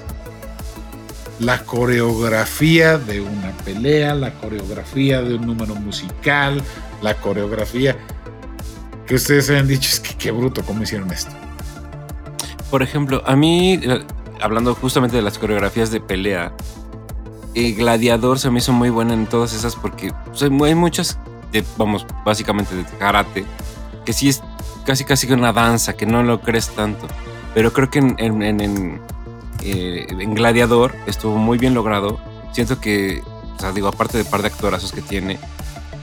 [1.38, 6.62] La coreografía de una pelea, la coreografía de un número musical,
[7.02, 7.96] la coreografía
[9.06, 11.32] que ustedes hayan dicho es que qué bruto cómo hicieron esto.
[12.70, 14.04] Por ejemplo, a mí, eh,
[14.40, 16.52] hablando justamente de las coreografías de pelea,
[17.54, 21.18] Gladiador se me hizo muy buena en todas esas porque pues, hay mu- hay muchas,
[21.52, 23.44] de, vamos, básicamente de karate,
[24.04, 24.42] que sí es
[24.84, 27.06] casi casi una danza, que no lo crees tanto.
[27.54, 29.00] Pero creo que en,
[29.66, 32.18] eh, en Gladiador estuvo muy bien logrado.
[32.52, 33.22] Siento que,
[33.56, 35.38] o sea, digo, aparte de par de actorazos que tiene,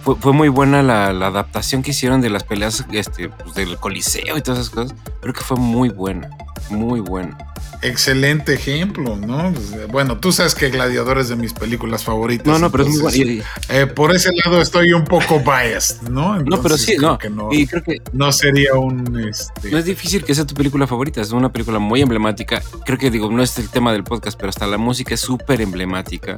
[0.04, 4.38] fue, muy buena la, la adaptación que hicieron de las peleas este, pues, del Coliseo
[4.38, 4.96] y todas esas cosas.
[5.22, 6.30] Creo que fue muy buena,
[6.70, 7.38] muy buena.
[7.82, 9.52] Excelente ejemplo, ¿no?
[9.52, 12.48] Pues, Bueno, tú sabes que Gladiador es de mis películas favoritas.
[12.48, 13.14] No, no, pero es muy.
[13.14, 16.40] Y- eh, por ese lado estoy un poco biased, ¿no?
[16.40, 17.18] No, pero sí, creo no.
[17.18, 19.20] que no, Y creo que no sería un...
[19.28, 21.20] Este, no es difícil que sea tu película favorita.
[21.20, 22.62] Es una película muy emblemática.
[22.86, 25.60] Creo que, digo, no es el tema del podcast, pero hasta la música es súper
[25.60, 26.38] emblemática.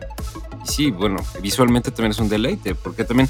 [0.64, 3.30] Y sí, bueno, visualmente también es un deleite, porque también,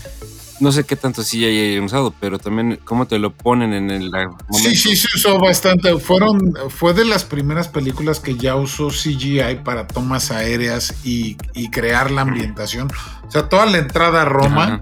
[0.60, 4.10] no sé qué tanto sí hayan usado, pero también cómo te lo ponen en el
[4.10, 4.38] momento.
[4.54, 5.98] Sí, sí, se usó bastante.
[6.00, 11.70] Fueron, fue de las primeras películas que ya usó CGI para tomas aéreas y, y
[11.70, 12.90] crear la ambientación.
[13.28, 14.82] O sea, toda la entrada a Roma, Ajá.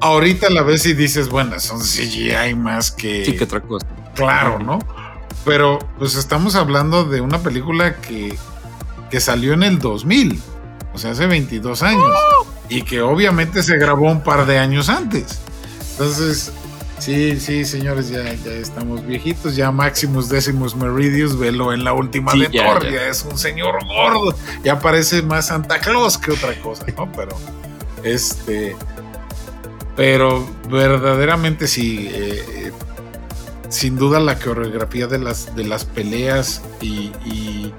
[0.00, 3.24] ahorita la ves y dices, bueno, son CGI más que...
[3.24, 3.86] Sí, que otra cosa.
[4.14, 4.78] claro, ¿no?
[5.44, 8.36] Pero pues estamos hablando de una película que,
[9.10, 10.40] que salió en el 2000,
[10.92, 12.02] o sea, hace 22 años,
[12.68, 15.40] y que obviamente se grabó un par de años antes.
[15.92, 16.52] Entonces,
[16.98, 19.54] Sí, sí, señores, ya, ya estamos viejitos.
[19.54, 23.08] Ya Maximus Decimus Meridius, velo en la última de Thor, ya.
[23.08, 24.34] es un señor gordo.
[24.64, 27.12] Ya parece más Santa Claus que otra cosa, ¿no?
[27.12, 27.36] Pero,
[28.02, 28.74] este.
[29.94, 32.08] Pero verdaderamente sí.
[32.12, 32.72] Eh,
[33.68, 37.72] sin duda la coreografía de las, de las peleas y,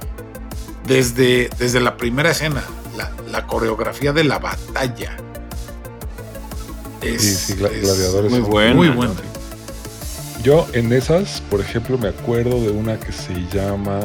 [0.85, 2.63] desde, desde la primera escena,
[2.97, 5.15] la, coreografía de la batalla.
[7.01, 7.55] Es,
[8.29, 9.13] muy bueno.
[10.43, 13.99] Yo en esas, por ejemplo, me acuerdo de una que se llama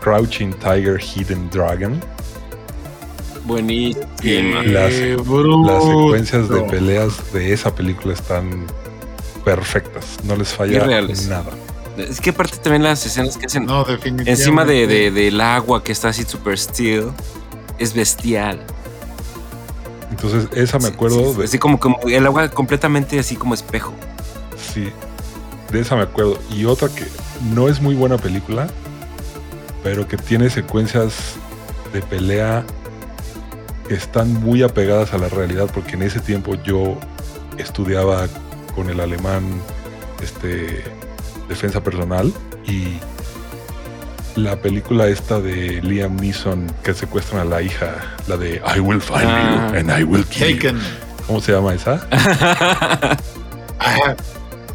[0.00, 2.00] Crouching Tiger, Hidden Dragon.
[3.44, 4.62] Buenísima.
[4.62, 8.66] Las, las secuencias de peleas de esa película están
[9.44, 10.18] perfectas.
[10.24, 11.50] No les falla nada.
[11.96, 13.86] Es que aparte también las escenas que hacen no,
[14.26, 17.12] encima de, del agua que está así super steel
[17.78, 18.60] es bestial.
[20.10, 21.44] Entonces, esa me acuerdo de.
[21.44, 23.92] Así como, como el agua completamente así como espejo.
[24.56, 24.90] Sí,
[25.70, 26.38] de esa me acuerdo.
[26.50, 27.04] Y otra que
[27.52, 28.68] no es muy buena película,
[29.82, 31.34] pero que tiene secuencias
[31.92, 32.64] de pelea
[33.88, 36.98] que están muy apegadas a la realidad, porque en ese tiempo yo
[37.58, 38.28] estudiaba
[38.74, 39.60] con el alemán
[40.22, 40.82] este,
[41.48, 42.32] defensa personal
[42.66, 42.98] y
[44.36, 49.00] la película esta de Liam Neeson que secuestran a la hija, la de I will
[49.00, 49.72] find you ah.
[49.76, 50.72] and I will kill you.
[51.26, 52.06] ¿Cómo se llama esa?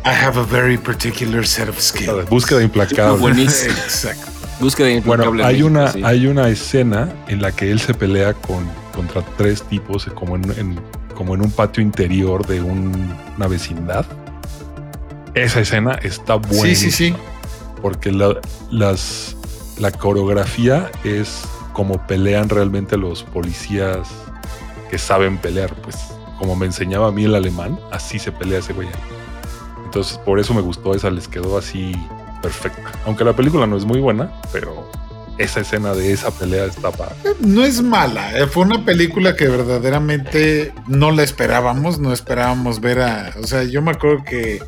[0.06, 2.28] I have, a very particular set of skills.
[2.30, 3.18] Búsqueda implacable.
[3.20, 3.74] Buenísimo.
[3.74, 4.32] Exacto.
[4.60, 5.44] Búsqueda implacable.
[5.44, 9.62] Bueno, hay una, hay una escena en la que él se pelea con, contra tres
[9.64, 10.80] tipos como en
[11.20, 14.06] como en un patio interior de una vecindad.
[15.34, 16.64] Esa escena está buena.
[16.64, 17.16] Sí, sí, sí.
[17.82, 18.40] Porque la,
[18.72, 19.36] las,
[19.80, 24.10] la coreografía es como pelean realmente los policías
[24.90, 25.74] que saben pelear.
[25.76, 25.96] Pues
[26.38, 28.88] como me enseñaba a mí el alemán, así se pelea ese güey.
[29.86, 31.94] Entonces por eso me gustó esa, les quedó así
[32.42, 32.92] perfecta.
[33.06, 34.90] Aunque la película no es muy buena, pero
[35.38, 37.16] esa escena de esa pelea está para.
[37.40, 43.02] No es mala, eh, fue una película que verdaderamente no la esperábamos, no esperábamos ver
[43.02, 43.34] a.
[43.42, 44.62] O sea, yo me acuerdo que,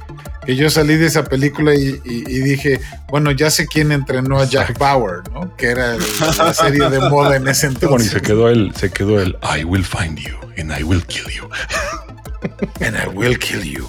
[0.47, 1.99] yo salí de esa película y,
[2.41, 5.55] dije, bueno, ya sé quién entrenó a Jack Bauer, ¿no?
[5.55, 5.97] Que era
[6.37, 7.89] la serie de moda en ese entonces.
[7.89, 11.03] Bueno, y se quedó el, se quedó el I will find you and I will
[11.05, 11.47] kill you.
[12.81, 13.87] and I will kill you.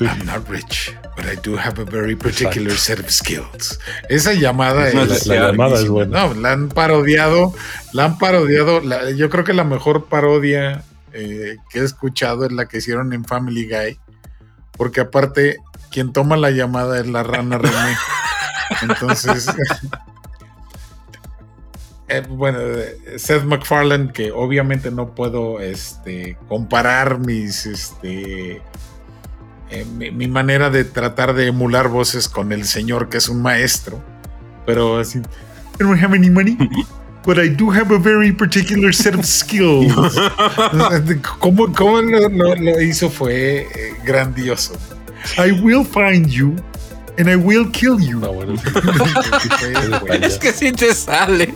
[0.00, 3.78] I'm not rich, but I do have a very particular set of skills.
[4.08, 6.26] Esa llamada es, la, llamada es buena.
[6.28, 7.54] No, la han parodiado,
[7.92, 8.82] la han parodiado.
[9.14, 13.24] yo creo que la mejor parodia eh, que he escuchado es la que hicieron en
[13.24, 13.98] Family Guy,
[14.76, 15.58] porque aparte
[15.90, 17.96] quien toma la llamada es la rana René.
[18.82, 19.46] Entonces,
[22.08, 22.58] eh, bueno,
[23.16, 28.62] Seth MacFarlane, que obviamente no puedo este, comparar mis este,
[29.70, 34.00] eh, mi, manera de tratar de emular voces con el señor que es un maestro,
[34.64, 35.20] pero así,
[35.78, 36.56] don't have any money,
[37.26, 39.92] but I do have a very particular set of skills.
[41.40, 43.10] ¿Cómo, cómo lo, hizo?
[43.10, 44.78] Fue eh, grandioso.
[45.36, 46.54] I will find you
[47.18, 48.22] and I will kill you.
[50.22, 51.52] es que sí te sale.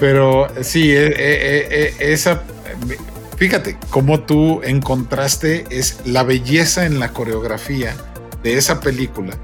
[0.00, 2.42] Pero sí, eh, esa
[3.36, 7.94] fíjate cómo tú encontraste es la belleza en la coreografía
[8.42, 9.36] de esa película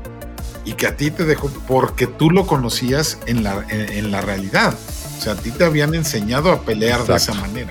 [0.64, 4.74] y que a ti te dejó porque tú lo conocías en la, en, la realidad.
[5.18, 7.70] O sea, a ti te habían enseñado a pelear de esa manera.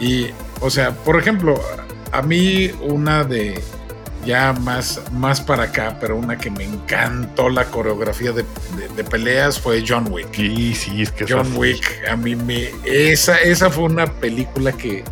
[0.00, 0.28] Y,
[0.60, 1.60] o sea, por ejemplo,
[2.12, 3.62] a mí una de,
[4.24, 8.44] ya más, más para acá, pero una que me encantó la coreografía de,
[9.04, 10.34] peleas fue John Wick.
[10.34, 12.70] Sí, sí, es que John Wick, a mí me.
[12.84, 15.04] Esa, esa fue una película que,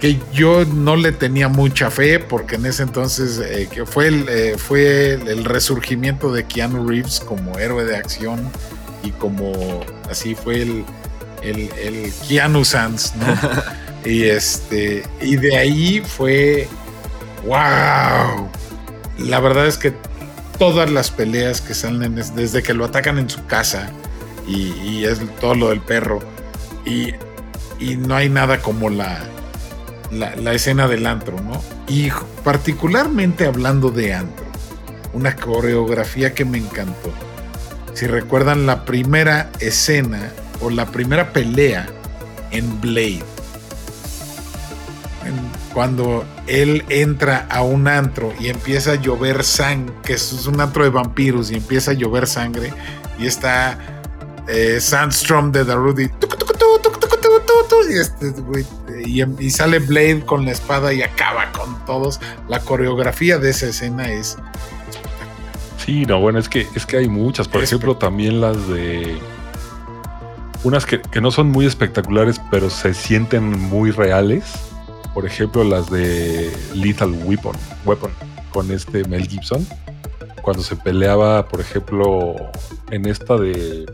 [0.00, 4.28] que yo no le tenía mucha fe, porque en ese entonces eh, que fue, el,
[4.28, 8.50] eh, fue el, resurgimiento de Keanu Reeves como héroe de acción
[9.02, 10.84] y como así fue el,
[11.42, 13.26] el, el Keanu Sans, ¿no?
[14.10, 16.68] y este, y de ahí fue
[17.46, 18.48] ¡Wow!
[19.18, 19.94] La verdad es que
[20.58, 23.90] todas las peleas que salen desde que lo atacan en su casa
[24.48, 26.18] y, es todo lo del perro
[26.84, 27.14] y,
[27.98, 29.22] no hay nada como la,
[30.10, 31.62] la, escena del antro, ¿no?
[31.88, 32.10] Y
[32.44, 34.46] particularmente hablando de antro,
[35.12, 37.12] una coreografía que me encantó.
[37.94, 40.30] Si recuerdan la primera escena
[40.60, 41.86] o la primera pelea
[42.50, 43.24] en Blade,
[45.72, 50.84] cuando él entra a un antro y empieza a llover sangre, que es un antro
[50.84, 52.72] de vampiros y empieza a llover sangre
[53.18, 53.78] y está
[54.48, 58.64] eh, Sandstrom de Darude y, este, güey,
[59.04, 62.20] y, y sale Blade con la espada y acaba con todos.
[62.48, 64.38] La coreografía de esa escena es
[65.86, 67.46] Sí, no, bueno, es que, es que hay muchas.
[67.46, 69.18] Por ejemplo, también las de.
[70.64, 74.42] Unas que, que no son muy espectaculares, pero se sienten muy reales.
[75.14, 78.10] Por ejemplo, las de Lethal Weapon, Weapon
[78.50, 79.64] con este Mel Gibson.
[80.42, 82.34] Cuando se peleaba, por ejemplo,
[82.90, 83.86] en esta de.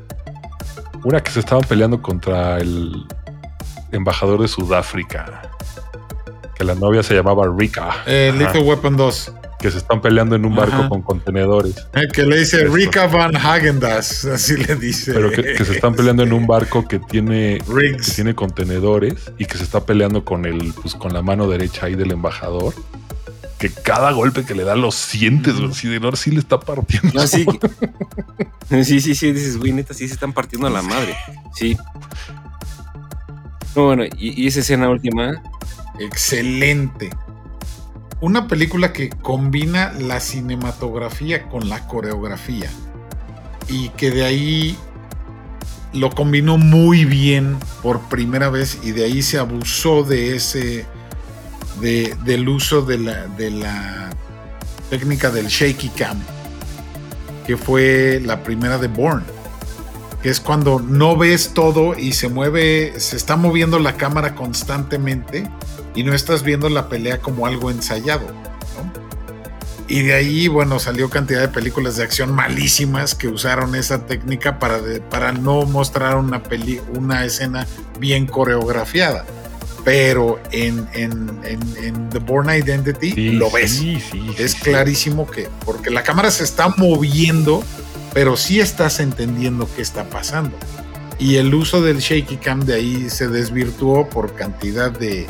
[1.05, 3.05] Una que se estaban peleando contra el
[3.93, 5.43] embajador de Sudáfrica.
[6.55, 8.03] Que la novia se llamaba Rika.
[8.07, 8.33] eh.
[8.37, 9.33] Lethal Weapon 2.
[9.59, 10.89] que se están peleando en un barco Ajá.
[10.89, 11.77] con contenedores.
[11.95, 12.75] eh, que le dice Esto.
[12.75, 15.13] Rika Van Hagendas, así le dice.
[15.15, 19.45] Pero que, que se están peleando en un barco que tiene, que tiene contenedores y
[19.47, 22.75] que se está peleando con el, pues, con la mano derecha ahí del embajador.
[23.59, 26.59] Que cada golpe que le da lo sientes, güey, así de no, sí le está
[26.59, 27.11] partiendo.
[27.15, 27.47] No, sí.
[28.85, 31.15] sí, sí, sí, dices, güey, neta, sí se están partiendo a la madre.
[31.55, 31.77] Sí.
[33.77, 35.43] No, bueno, y, y esa escena última,
[35.99, 37.11] Excelente.
[38.21, 42.71] Una película que combina la cinematografía con la coreografía.
[43.69, 44.77] Y que de ahí
[45.93, 48.79] lo combinó muy bien por primera vez.
[48.83, 50.87] Y de ahí se abusó de ese.
[51.81, 54.11] de- del uso de la, de la
[54.89, 56.19] técnica del shaky cam.
[57.47, 59.25] Que fue la primera de Bourne.
[60.23, 65.51] Que es cuando no ves todo y se mueve, se está moviendo la cámara constantemente
[65.95, 68.27] y no estás viendo la pelea como algo ensayado.
[68.29, 68.93] ¿no?
[69.89, 74.59] Y de ahí, bueno, salió cantidad de películas de acción malísimas que usaron esa técnica
[74.59, 77.67] para, de- para no mostrar una, peli, una escena
[77.99, 79.25] bien coreografiada.
[79.85, 83.73] Pero en, en, en- en The Born Identity Sí, lo ves.
[83.73, 87.65] Sí, sí, es clarísimo que, porque la cámara se está moviendo,
[88.13, 90.57] pero sí estás entendiendo qué está pasando.
[91.19, 95.27] Y el uso del shaky cam de ahí se desvirtuó por cantidad de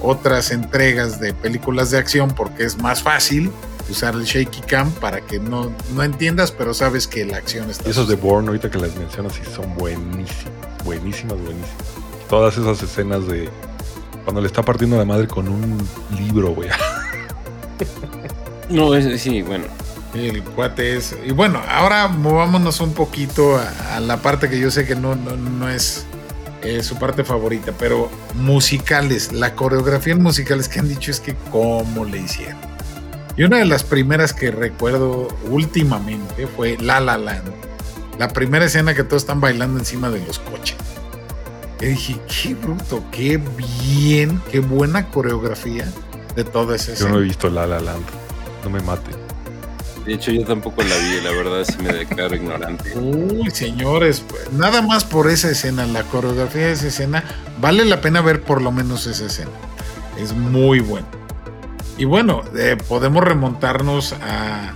[0.00, 3.50] otras entregas de películas de acción, porque es más fácil
[3.88, 7.88] usar el shaky cam para que no, no entiendas, pero sabes que la acción está.
[7.88, 10.52] Y esos de Bourne, ahorita que las mencionas, sí son buenísimas,
[10.84, 11.70] buenísimas, buenísimas.
[12.28, 13.48] Todas esas escenas de
[14.24, 15.78] cuando le está partiendo la madre con un
[16.16, 16.68] libro, güey.
[18.68, 19.64] no, es, sí, bueno.
[20.14, 21.14] El cuate es.
[21.24, 25.14] Y bueno, ahora movámonos un poquito a, a la parte que yo sé que no,
[25.14, 26.04] no, no es
[26.62, 31.34] eh, su parte favorita, pero musicales, la coreografía en musicales que han dicho es que
[31.50, 32.58] cómo le hicieron.
[33.36, 37.50] Y una de las primeras que recuerdo últimamente fue La La Land.
[38.18, 40.76] La primera escena que todos están bailando encima de los coches.
[41.80, 43.40] Y dije, qué bruto, qué
[43.82, 45.86] bien, qué buena coreografía
[46.36, 47.10] de toda esa Yo escena.
[47.12, 48.04] no he visto La La Land.
[48.64, 49.10] No me mate.
[50.10, 52.98] De hecho, yo tampoco la vi, la verdad, sí me declaro ignorante.
[52.98, 57.22] Uy, señores, pues, nada más por esa escena, la coreografía de esa escena,
[57.60, 59.52] vale la pena ver por lo menos esa escena.
[60.18, 61.06] Es muy buena.
[61.96, 64.72] Y bueno, eh, podemos remontarnos a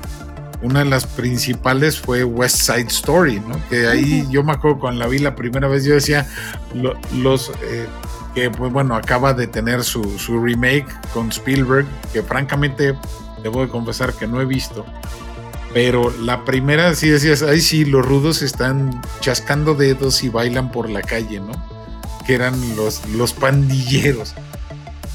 [0.63, 3.61] una de las principales fue West Side Story, ¿no?
[3.69, 6.29] Que ahí yo me acuerdo cuando la vi la primera vez, yo decía,
[6.75, 7.89] lo- los eh,
[8.37, 12.95] que pues bueno, acaba de tener su, su remake con Spielberg, que francamente
[13.43, 14.87] debo de confesar que no he visto.
[15.75, 20.89] Pero la primera sí decías, ay sí, los rudos están chascando dedos y bailan por
[20.89, 21.53] la calle, ¿no?
[22.25, 24.35] Que eran los, los pandilleros.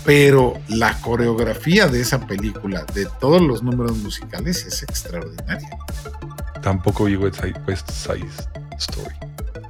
[0.05, 5.69] Pero la coreografía de esa película, de todos los números musicales, es extraordinaria.
[6.61, 8.27] Tampoco vi West Side, West Side
[8.77, 9.15] Story.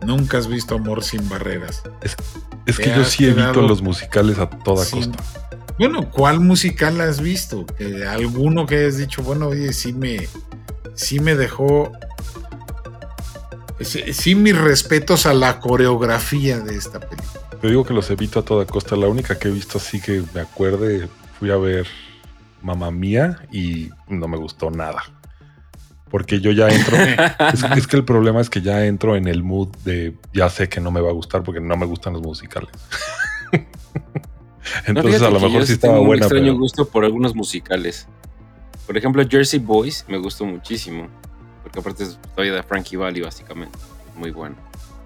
[0.06, 1.84] Nunca has visto Amor sin barreras.
[2.66, 5.24] Es que Te yo sí evito los musicales a toda sin- costa.
[5.78, 7.66] Bueno, ¿cuál musical has visto?
[7.66, 10.28] Que alguno que hayas dicho, bueno, oye, sí me,
[11.00, 11.92] sí me dejó.
[13.82, 17.40] Sí, mis respetos a la coreografía de esta película.
[17.62, 18.98] Te digo que los evito a toda costa.
[18.98, 21.08] La única que he visto así que me acuerde,
[21.40, 21.88] fui a ver
[22.62, 25.02] Mamá Mía y no me gustó nada.
[26.10, 26.98] Porque yo ya entro.
[27.54, 30.68] es, es que el problema es que ya entro en el mood de ya sé
[30.68, 32.72] que no me va a gustar porque no me gustan los musicales.
[34.86, 36.26] Entonces a lo mejor sí estaba tengo buena.
[36.26, 38.08] un extraño pero- gusto por algunos musicales.
[38.90, 41.08] Por ejemplo, Jersey Boys me gustó muchísimo.
[41.62, 43.78] Porque aparte es historia de Frankie Valli, básicamente.
[44.16, 44.56] Muy bueno.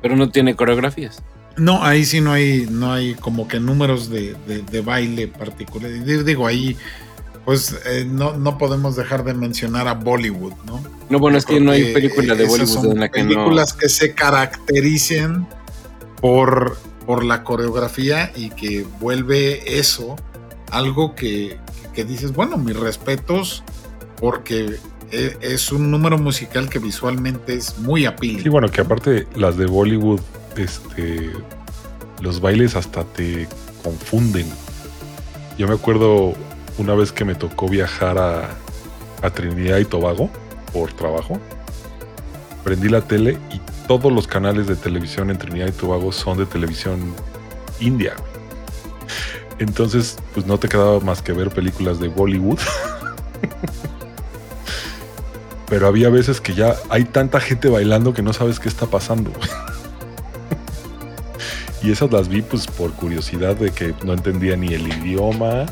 [0.02, 1.22] Pero no tiene coreografías.
[1.58, 6.26] No, ahí sí no hay, no hay como que números de, de- de baile particulares.
[6.26, 6.78] Digo, ahí,
[7.44, 10.82] pues eh, no, no podemos dejar de mencionar a Bollywood, ¿no?
[11.10, 13.28] No, bueno, es que no hay película de Bollywood son en la que no.
[13.32, 15.46] películas que se caractericen
[16.22, 20.16] por, por la coreografía y que vuelve eso
[20.72, 21.60] algo que,
[21.94, 23.64] que dices, bueno, mis respetos,
[24.20, 24.78] porque
[25.12, 28.42] e- es un número musical que visualmente es muy appealing.
[28.44, 30.22] Sí, bueno, que aparte las de Bollywood,
[30.58, 31.32] este,
[32.22, 33.48] los bailes hasta te
[33.84, 34.48] confunden.
[35.58, 36.34] Yo me acuerdo
[36.78, 38.50] una vez que me tocó viajar a,
[39.22, 40.30] a Trinidad y Tobago
[40.72, 41.40] por trabajo.
[42.64, 46.46] Prendí la tele y todos los canales de televisión en Trinidad y Tobago son de
[46.46, 47.14] televisión
[47.80, 48.14] india.
[49.64, 52.60] Entonces, pues no te quedaba más que ver películas de Bollywood.
[55.70, 59.32] Pero había veces que ya hay tanta gente bailando que no sabes qué está pasando.
[61.82, 65.66] y esas las vi pues por curiosidad de que no entendía ni el idioma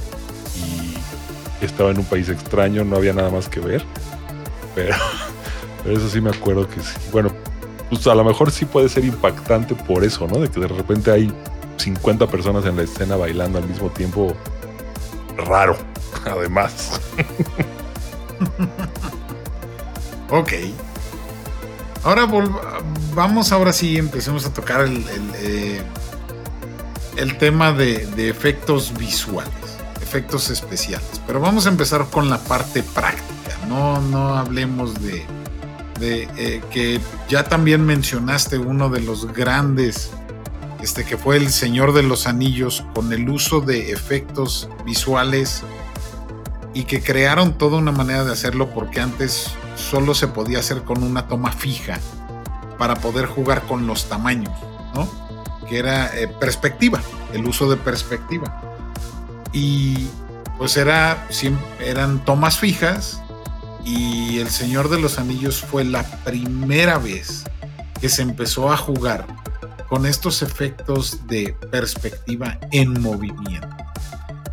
[0.55, 3.83] y estaba en un país extraño, no había nada más que ver.
[4.73, 4.95] Pero,
[5.83, 6.95] pero eso sí me acuerdo que sí.
[7.11, 7.31] Bueno,
[7.89, 10.39] pues a lo mejor sí puede ser impactante por eso, ¿no?
[10.39, 11.31] De que de repente hay
[11.81, 14.35] 50 personas en la escena bailando al mismo tiempo.
[15.37, 15.75] Raro,
[16.25, 17.01] además.
[20.29, 20.51] ok.
[22.03, 22.27] Ahora
[23.13, 25.81] vamos, ahora sí, empecemos a tocar el, el, eh,
[27.37, 29.51] tema de, efectos visuales,
[30.01, 31.21] efectos especiales.
[31.27, 33.27] Pero vamos a empezar con la parte práctica.
[33.67, 35.25] No, no hablemos de,
[35.99, 40.11] de eh, que ya también mencionaste uno de los grandes
[40.81, 45.63] este, que fue El Señor de los Anillos, con el uso de efectos visuales
[46.73, 51.03] y que crearon toda una manera de hacerlo porque antes solo se podía hacer con
[51.03, 51.99] una toma fija
[52.77, 54.53] para poder jugar con los tamaños,
[54.95, 55.07] ¿no?
[55.67, 57.01] Que era eh, perspectiva,
[57.33, 58.61] el uso de perspectiva.
[59.53, 60.07] Y
[60.57, 61.27] pues era,
[61.79, 63.21] eran tomas fijas
[63.85, 67.43] y El Señor de los Anillos fue la primera vez
[67.99, 69.27] que se empezó a jugar
[69.91, 73.67] con estos efectos de perspectiva en movimiento.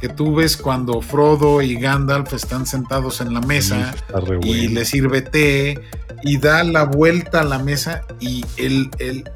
[0.01, 3.95] Que tú ves cuando Frodo y Gandalf están sentados en la mesa
[4.43, 5.80] y le sirve té
[6.24, 9.30] y da la vuelta a la mesa y él, él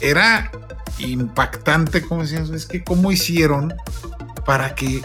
[0.00, 0.50] era
[0.98, 3.72] impactante, como decían, es que cómo hicieron
[4.44, 5.00] para que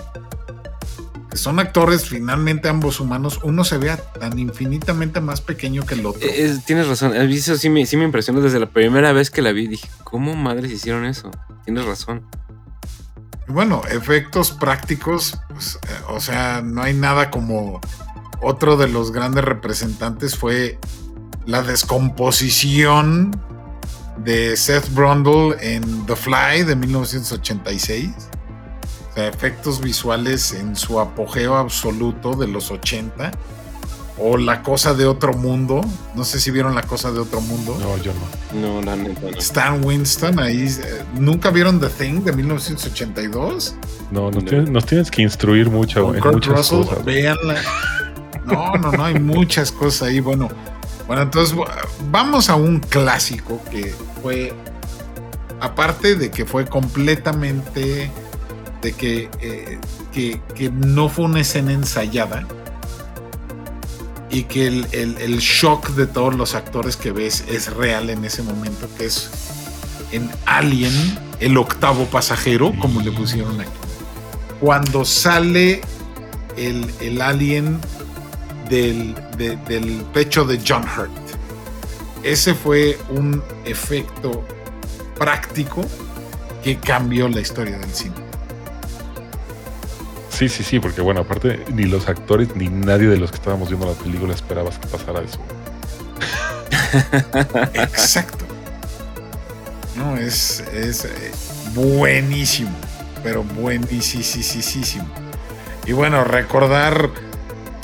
[1.37, 6.27] son actores finalmente ambos humanos, uno se vea tan infinitamente más pequeño que el otro.
[6.27, 9.51] Eh, tienes razón, eso sí me, sí me impresionó desde la primera vez que la
[9.51, 9.67] vi.
[9.67, 11.31] Dije, ¿cómo madres hicieron eso?
[11.65, 12.23] Tienes razón.
[13.47, 17.79] Bueno, efectos prácticos, pues, eh, o sea, no hay nada como
[18.41, 20.77] otro de los grandes representantes fue
[21.45, 23.31] la descomposición
[24.17, 28.11] de Seth Brundle en The Fly de 1986
[29.25, 33.31] efectos visuales en su apogeo absoluto de los 80.
[34.19, 35.81] O La Cosa de Otro Mundo.
[36.15, 37.77] No sé si vieron La Cosa de Otro Mundo.
[37.79, 38.59] No, yo no.
[38.59, 40.65] No, la neta Stan Winston ahí.
[40.67, 43.75] Eh, ¿Nunca vieron The Thing de 1982?
[44.11, 47.05] No, nos, Tienes, nos tienes, que instruir mucho en muchas cosas.
[47.05, 47.61] Véanla.
[48.45, 50.19] No, no, no, hay muchas cosas ahí.
[50.19, 50.49] Bueno,
[51.07, 51.55] bueno, entonces
[52.09, 54.53] vamos a un clásico que fue,
[55.59, 58.09] aparte de que fue completamente
[58.81, 58.89] de
[59.41, 59.79] eh,
[60.13, 62.47] que, que, no fue una escena ensayada
[64.29, 68.87] y que el, shock de todos los actores que ves es real en ese momento,
[68.97, 69.29] que es
[70.11, 70.93] en Alien,
[71.39, 73.69] el octavo pasajero, como le pusieron aquí.
[74.59, 75.81] Cuando sale
[76.57, 77.79] el, alien
[78.69, 81.11] del, del pecho de John Hurt.
[82.23, 84.43] Ese fue un efecto
[85.17, 85.85] práctico
[86.63, 88.26] que cambió la historia del cine.
[90.37, 93.69] Sí, sí, sí, porque bueno, aparte ni los actores ni nadie de los que estábamos
[93.69, 95.39] viendo la película esperabas que pasara eso.
[97.73, 98.45] Exacto.
[99.95, 101.31] No, es, es eh,
[101.73, 102.69] buenísimo,
[103.23, 105.07] pero buenísimo.
[105.87, 107.09] Y bueno, recordar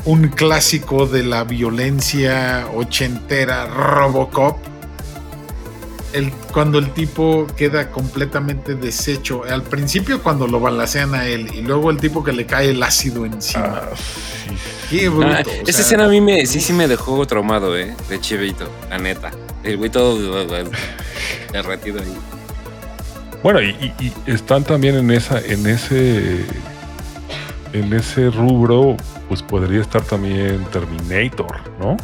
[0.06, 4.60] un clásico de la violencia ochentera, Robocop,
[6.54, 9.44] cuando el tipo queda completamente deshecho.
[9.44, 12.82] Al principio cuando lo balacean a él y luego el tipo que le cae el
[12.82, 13.82] ácido encima.
[13.84, 13.90] Ah,
[14.90, 15.28] Qué bruto.
[15.28, 19.00] Ah, esa escena a mí me, sí, sí me dejó traumado, eh, de chivito, la
[19.00, 19.32] neta.
[19.64, 20.46] El güey todo
[21.52, 22.18] derretido ahí.
[23.42, 23.92] Bueno, y,
[24.26, 26.46] están también en esa, en ese,
[27.74, 28.96] en ese rubro,
[29.28, 31.98] pues podría estar también Terminator, ¿no?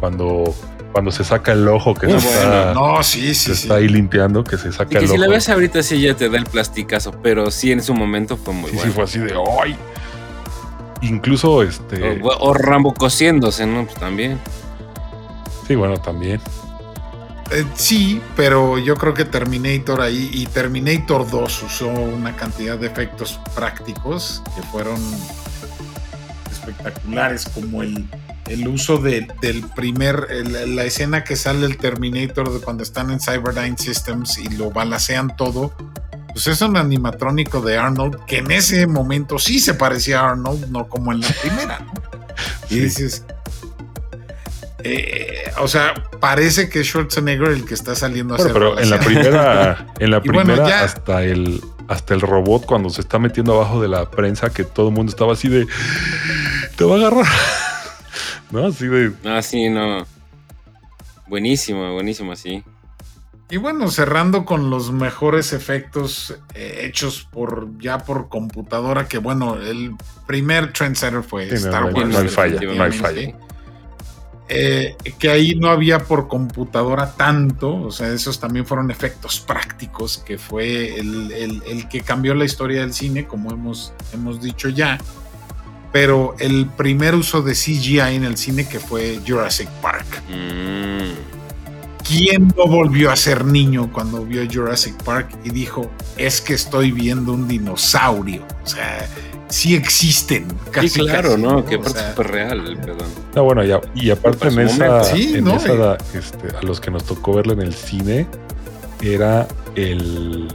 [0.00, 0.54] Cuando
[0.92, 4.58] cuando se saca el ojo que se, está, no, sí, sí, está ahí limpiando, que
[4.58, 7.50] se saca y que Si la ves ahorita sí ya te da el plasticazo, pero
[7.50, 8.86] sí en su momento fue muy bueno.
[8.86, 9.76] Sí, fue así de ¡ay!
[11.02, 12.20] Incluso este.
[12.22, 13.84] O, Rambo cosiéndose, ¿no?
[13.84, 14.38] Pues también.
[15.66, 16.40] Sí, bueno, también.
[17.52, 22.86] Eh, sí, pero yo creo que Terminator ahí y Terminator 2 usó una cantidad de
[22.86, 25.00] efectos prácticos que fueron
[26.50, 28.06] espectaculares, como el
[28.50, 30.26] el uso del primer,
[30.68, 35.36] la escena que sale el Terminator de cuando están en Cyberdyne Systems y lo balacean
[35.36, 35.72] todo,
[36.32, 40.68] pues es un animatrónico de Arnold que en ese momento sí se parecía a Arnold,
[40.68, 41.86] no como en la primera.
[42.68, 43.24] Y dices,
[44.82, 48.90] eh, o sea, parece que es Schwarzenegger el que está saliendo a hacer Pero en
[48.90, 53.82] la primera, en la primera hasta el hasta el robot cuando se está metiendo abajo
[53.82, 55.66] de la prensa que todo el mundo estaba así de
[56.76, 57.26] te va a agarrar.
[58.50, 58.66] ¿No?
[58.66, 59.12] Así de.
[59.24, 60.06] Ah, sí, no.
[61.28, 62.64] Buenísimo, buenísimo, sí.
[63.50, 69.56] Y bueno, cerrando con los mejores efectos eh, hechos por ya por computadora, que bueno,
[69.56, 69.96] el
[70.26, 72.08] primer trendsetter fue Star Wars.
[72.08, 73.34] No hay falla, no hay falla.
[74.52, 80.18] Eh, que ahí no había por computadora tanto, o sea, esos también fueron efectos prácticos,
[80.18, 84.98] que fue el, que cambió la historia del cine, como hemos, hemos dicho ya.
[85.92, 90.06] Pero el primer uso de CGI en el cine que fue Jurassic Park.
[90.28, 91.30] Mm.
[92.06, 96.90] ¿Quién no volvió a ser niño cuando vio Jurassic Park y dijo, es que estoy
[96.90, 98.44] viendo un dinosaurio?
[98.64, 99.06] O sea,
[99.48, 100.46] sí existen.
[100.70, 101.64] Casi, sí, claro, ¿no?
[101.64, 103.08] Que aparte es súper real perdón.
[103.34, 103.62] No, bueno,
[103.94, 107.74] y, aparte en esa, en esa este, a los que nos tocó verlo en el
[107.74, 108.26] cine,
[109.02, 110.48] era el,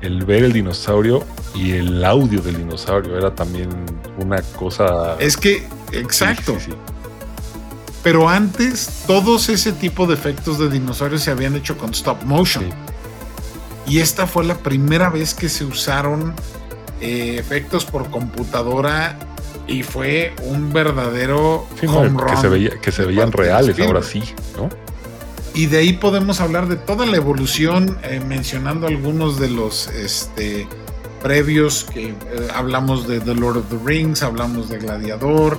[0.00, 1.24] el ver el dinosaurio
[1.54, 3.16] y el audio del dinosaurio.
[3.16, 3.70] Era también
[4.18, 5.16] una cosa.
[5.18, 6.56] Es que, exacto.
[8.02, 12.64] Pero antes, todos ese tipo de efectos de dinosaurios se habían hecho con stop motion.
[13.86, 16.34] Y esta fue la primera vez que se usaron
[17.00, 19.18] eh, efectos por computadora
[19.66, 21.86] y fue un verdadero que
[22.36, 24.22] se veía que se veían reales ahora sí
[24.56, 24.68] no
[25.58, 30.68] y de ahí podemos hablar de toda la evolución eh, mencionando algunos de los este
[31.20, 32.14] previos que eh,
[32.54, 35.58] hablamos de The Lord of the Rings hablamos de Gladiador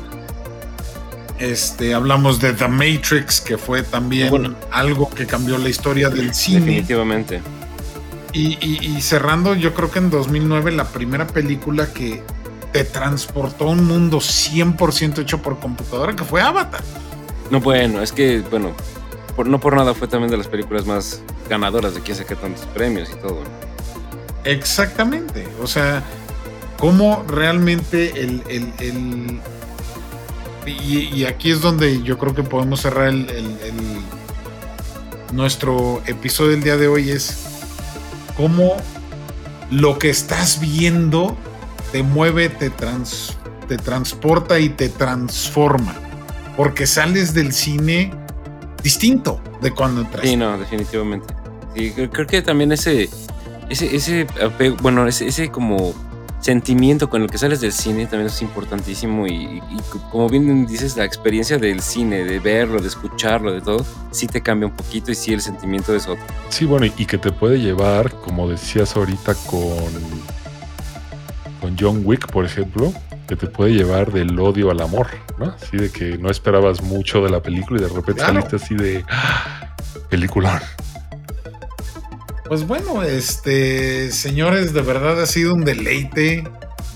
[1.37, 6.59] este, hablamos de The Matrix, que fue también algo que cambió la historia del cine.
[6.59, 7.41] Definitivamente.
[8.33, 12.21] Y, cerrando, yo creo que en 2009 la primera película que
[12.73, 16.81] te transportó a un mundo 100% hecho por computadora, que fue Avatar.
[17.49, 18.73] No, bueno, es que, bueno,
[19.47, 23.09] no por nada fue también de las películas más ganadoras de que saqué tantos premios
[23.09, 23.43] y todo.
[24.43, 26.03] Exactamente, o sea,
[26.77, 28.43] cómo realmente el...
[28.49, 29.39] el,
[30.65, 33.25] y, aquí es donde yo creo que podemos cerrar el,
[35.31, 37.39] nuestro episodio del día de hoy es
[38.37, 38.75] cómo
[39.71, 41.35] lo que estás viendo
[41.91, 45.95] te mueve, te, te transporta y te transforma.
[46.55, 48.11] Porque sales del cine
[48.83, 50.25] distinto de cuando entras.
[50.25, 51.33] Sí, no, definitivamente.
[51.73, 53.09] creo que también ese,
[53.69, 54.27] ese, ese,
[54.81, 55.93] bueno, ese, ese como
[56.39, 59.61] sentimiento con el que sales del cine también es importantísimo y,
[60.09, 64.41] como bien dices, la experiencia del cine, de verlo, de escucharlo, de todo, sí te
[64.41, 66.23] cambia un poquito y sí el sentimiento es otro.
[66.49, 69.91] Sí, bueno, y que te puede llevar, como decías ahorita con,
[71.59, 72.93] con John Wick, por ejemplo,
[73.29, 75.05] que te puede llevar del odio al amor,
[75.37, 75.55] ¿no?
[75.61, 79.05] Así de que no esperabas mucho de la película y de repente saliste así de
[79.07, 79.75] ¡Ah!
[80.09, 80.59] película.
[82.45, 86.43] Pues bueno, este, señores, de verdad ha sido un deleite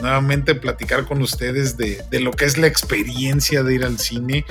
[0.01, 4.43] nuevamente platicar con ustedes de, lo que es la experiencia de ir al cine.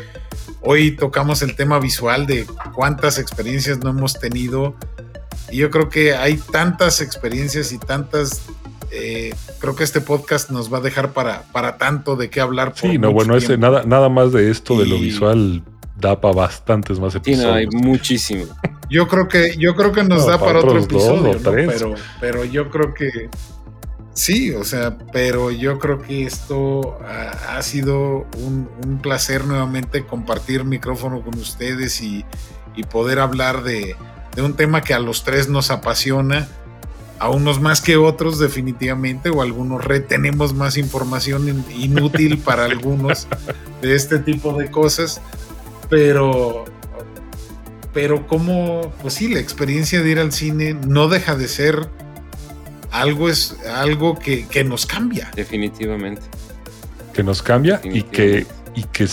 [0.60, 4.76] Hoy tocamos el tema visual de cuántas experiencias no hemos tenido.
[5.50, 8.40] Y yo creo que hay tantas experiencias y tantas
[8.92, 12.72] eh, creo que este podcast nos va a dejar para, para tanto de qué hablar.
[12.76, 15.62] sí, no, bueno, ese, nada, nada más de esto de lo visual
[15.96, 17.40] da para bastantes más episodios.
[17.40, 18.44] Sí, no, hay muchísimo.
[18.90, 22.92] Yo creo que, yo creo que nos da para, otro episodio, pero, pero yo creo
[22.92, 23.30] que
[24.12, 26.98] sí, o sea, pero yo creo que esto
[27.48, 32.24] ha, sido un, placer nuevamente compartir micrófono con ustedes y,
[32.90, 33.96] poder hablar de,
[34.36, 36.48] un tema que a los tres nos apasiona,
[37.18, 43.28] a unos más que otros definitivamente, o algunos retenemos más información inútil para algunos
[43.80, 45.20] de este tipo de cosas,
[45.88, 46.64] pero
[47.92, 51.88] pero como, pues sí, la experiencia de ir al cine no deja de ser
[52.90, 55.30] algo, es, algo que, nos cambia.
[55.34, 56.22] Definitivamente.
[57.12, 59.06] Que nos cambia y que, y que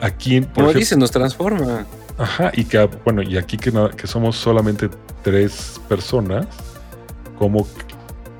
[0.00, 0.40] aquí...
[0.40, 1.86] Por Como nos transforma.
[2.18, 4.90] Ajá, y que, bueno, y aquí que, que somos solamente
[5.22, 6.48] tres personas,
[7.38, 7.66] cómo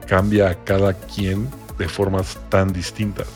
[0.06, 3.26] cambia a cada quien de formas tan distintas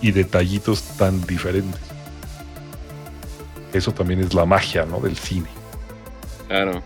[0.00, 1.80] y detallitos tan diferentes.
[3.72, 5.00] Eso también es la magia, ¿no?
[5.00, 5.48] Del cine.
[6.48, 6.82] Claro.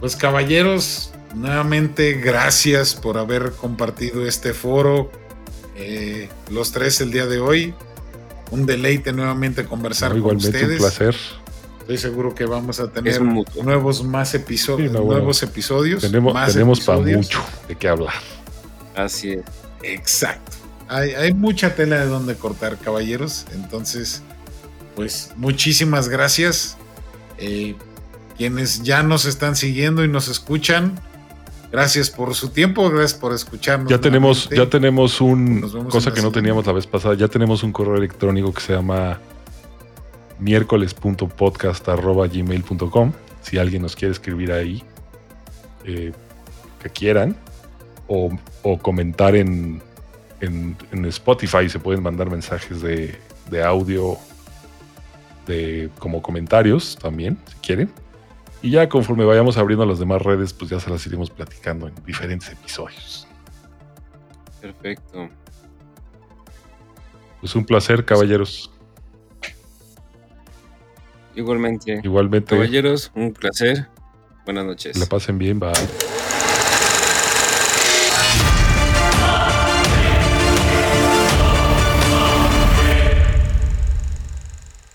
[0.00, 5.10] Pues caballeros, nuevamente gracias por haber compartido este foro.
[5.78, 7.74] eh, los tres el día de hoy.
[8.50, 10.80] Un deleite nuevamente conversar No, con igualmente ustedes.
[10.80, 11.16] un placer.
[11.86, 15.18] Estoy seguro que vamos a tener nuevos más episodios, Sí, no, bueno.
[15.20, 16.00] nuevos episodios.
[16.02, 18.12] Tenemos, más tenemos para mucho de qué hablar.
[18.96, 19.44] Así es.
[19.84, 20.56] Exacto.
[20.88, 23.46] Hay, hay mucha tela de donde cortar, caballeros.
[23.54, 24.22] Entonces,
[24.96, 26.76] pues muchísimas gracias.
[27.38, 27.76] Eh,
[28.36, 30.98] quienes ya nos están siguiendo y nos escuchan,
[31.70, 33.88] gracias por su tiempo, gracias por escucharnos.
[33.88, 34.56] Ya tenemos, nuevamente.
[34.56, 37.14] ya tenemos un cosa que no teníamos la vez pasada.
[37.14, 39.20] Ya tenemos un correo electrónico que se llama
[40.38, 43.12] miércoles.podcast.gmail.com.
[43.42, 44.82] Si alguien nos quiere escribir ahí,
[45.84, 46.12] eh,
[46.82, 47.36] que quieran,
[48.08, 48.30] o,
[48.62, 49.82] o comentar en,
[50.40, 53.14] en, en Spotify, se pueden mandar mensajes de,
[53.50, 54.18] de audio
[55.46, 57.90] de, como comentarios también, si quieren.
[58.62, 61.94] Y ya conforme vayamos abriendo las demás redes, pues ya se las iremos platicando en
[62.04, 63.26] diferentes episodios.
[64.60, 65.28] Perfecto.
[67.40, 68.72] Pues un placer, caballeros.
[71.36, 72.00] Igualmente.
[72.02, 73.86] Igualmente, Caballeros, un placer.
[74.44, 74.96] Buenas noches.
[74.98, 75.72] la pasen bien, bye.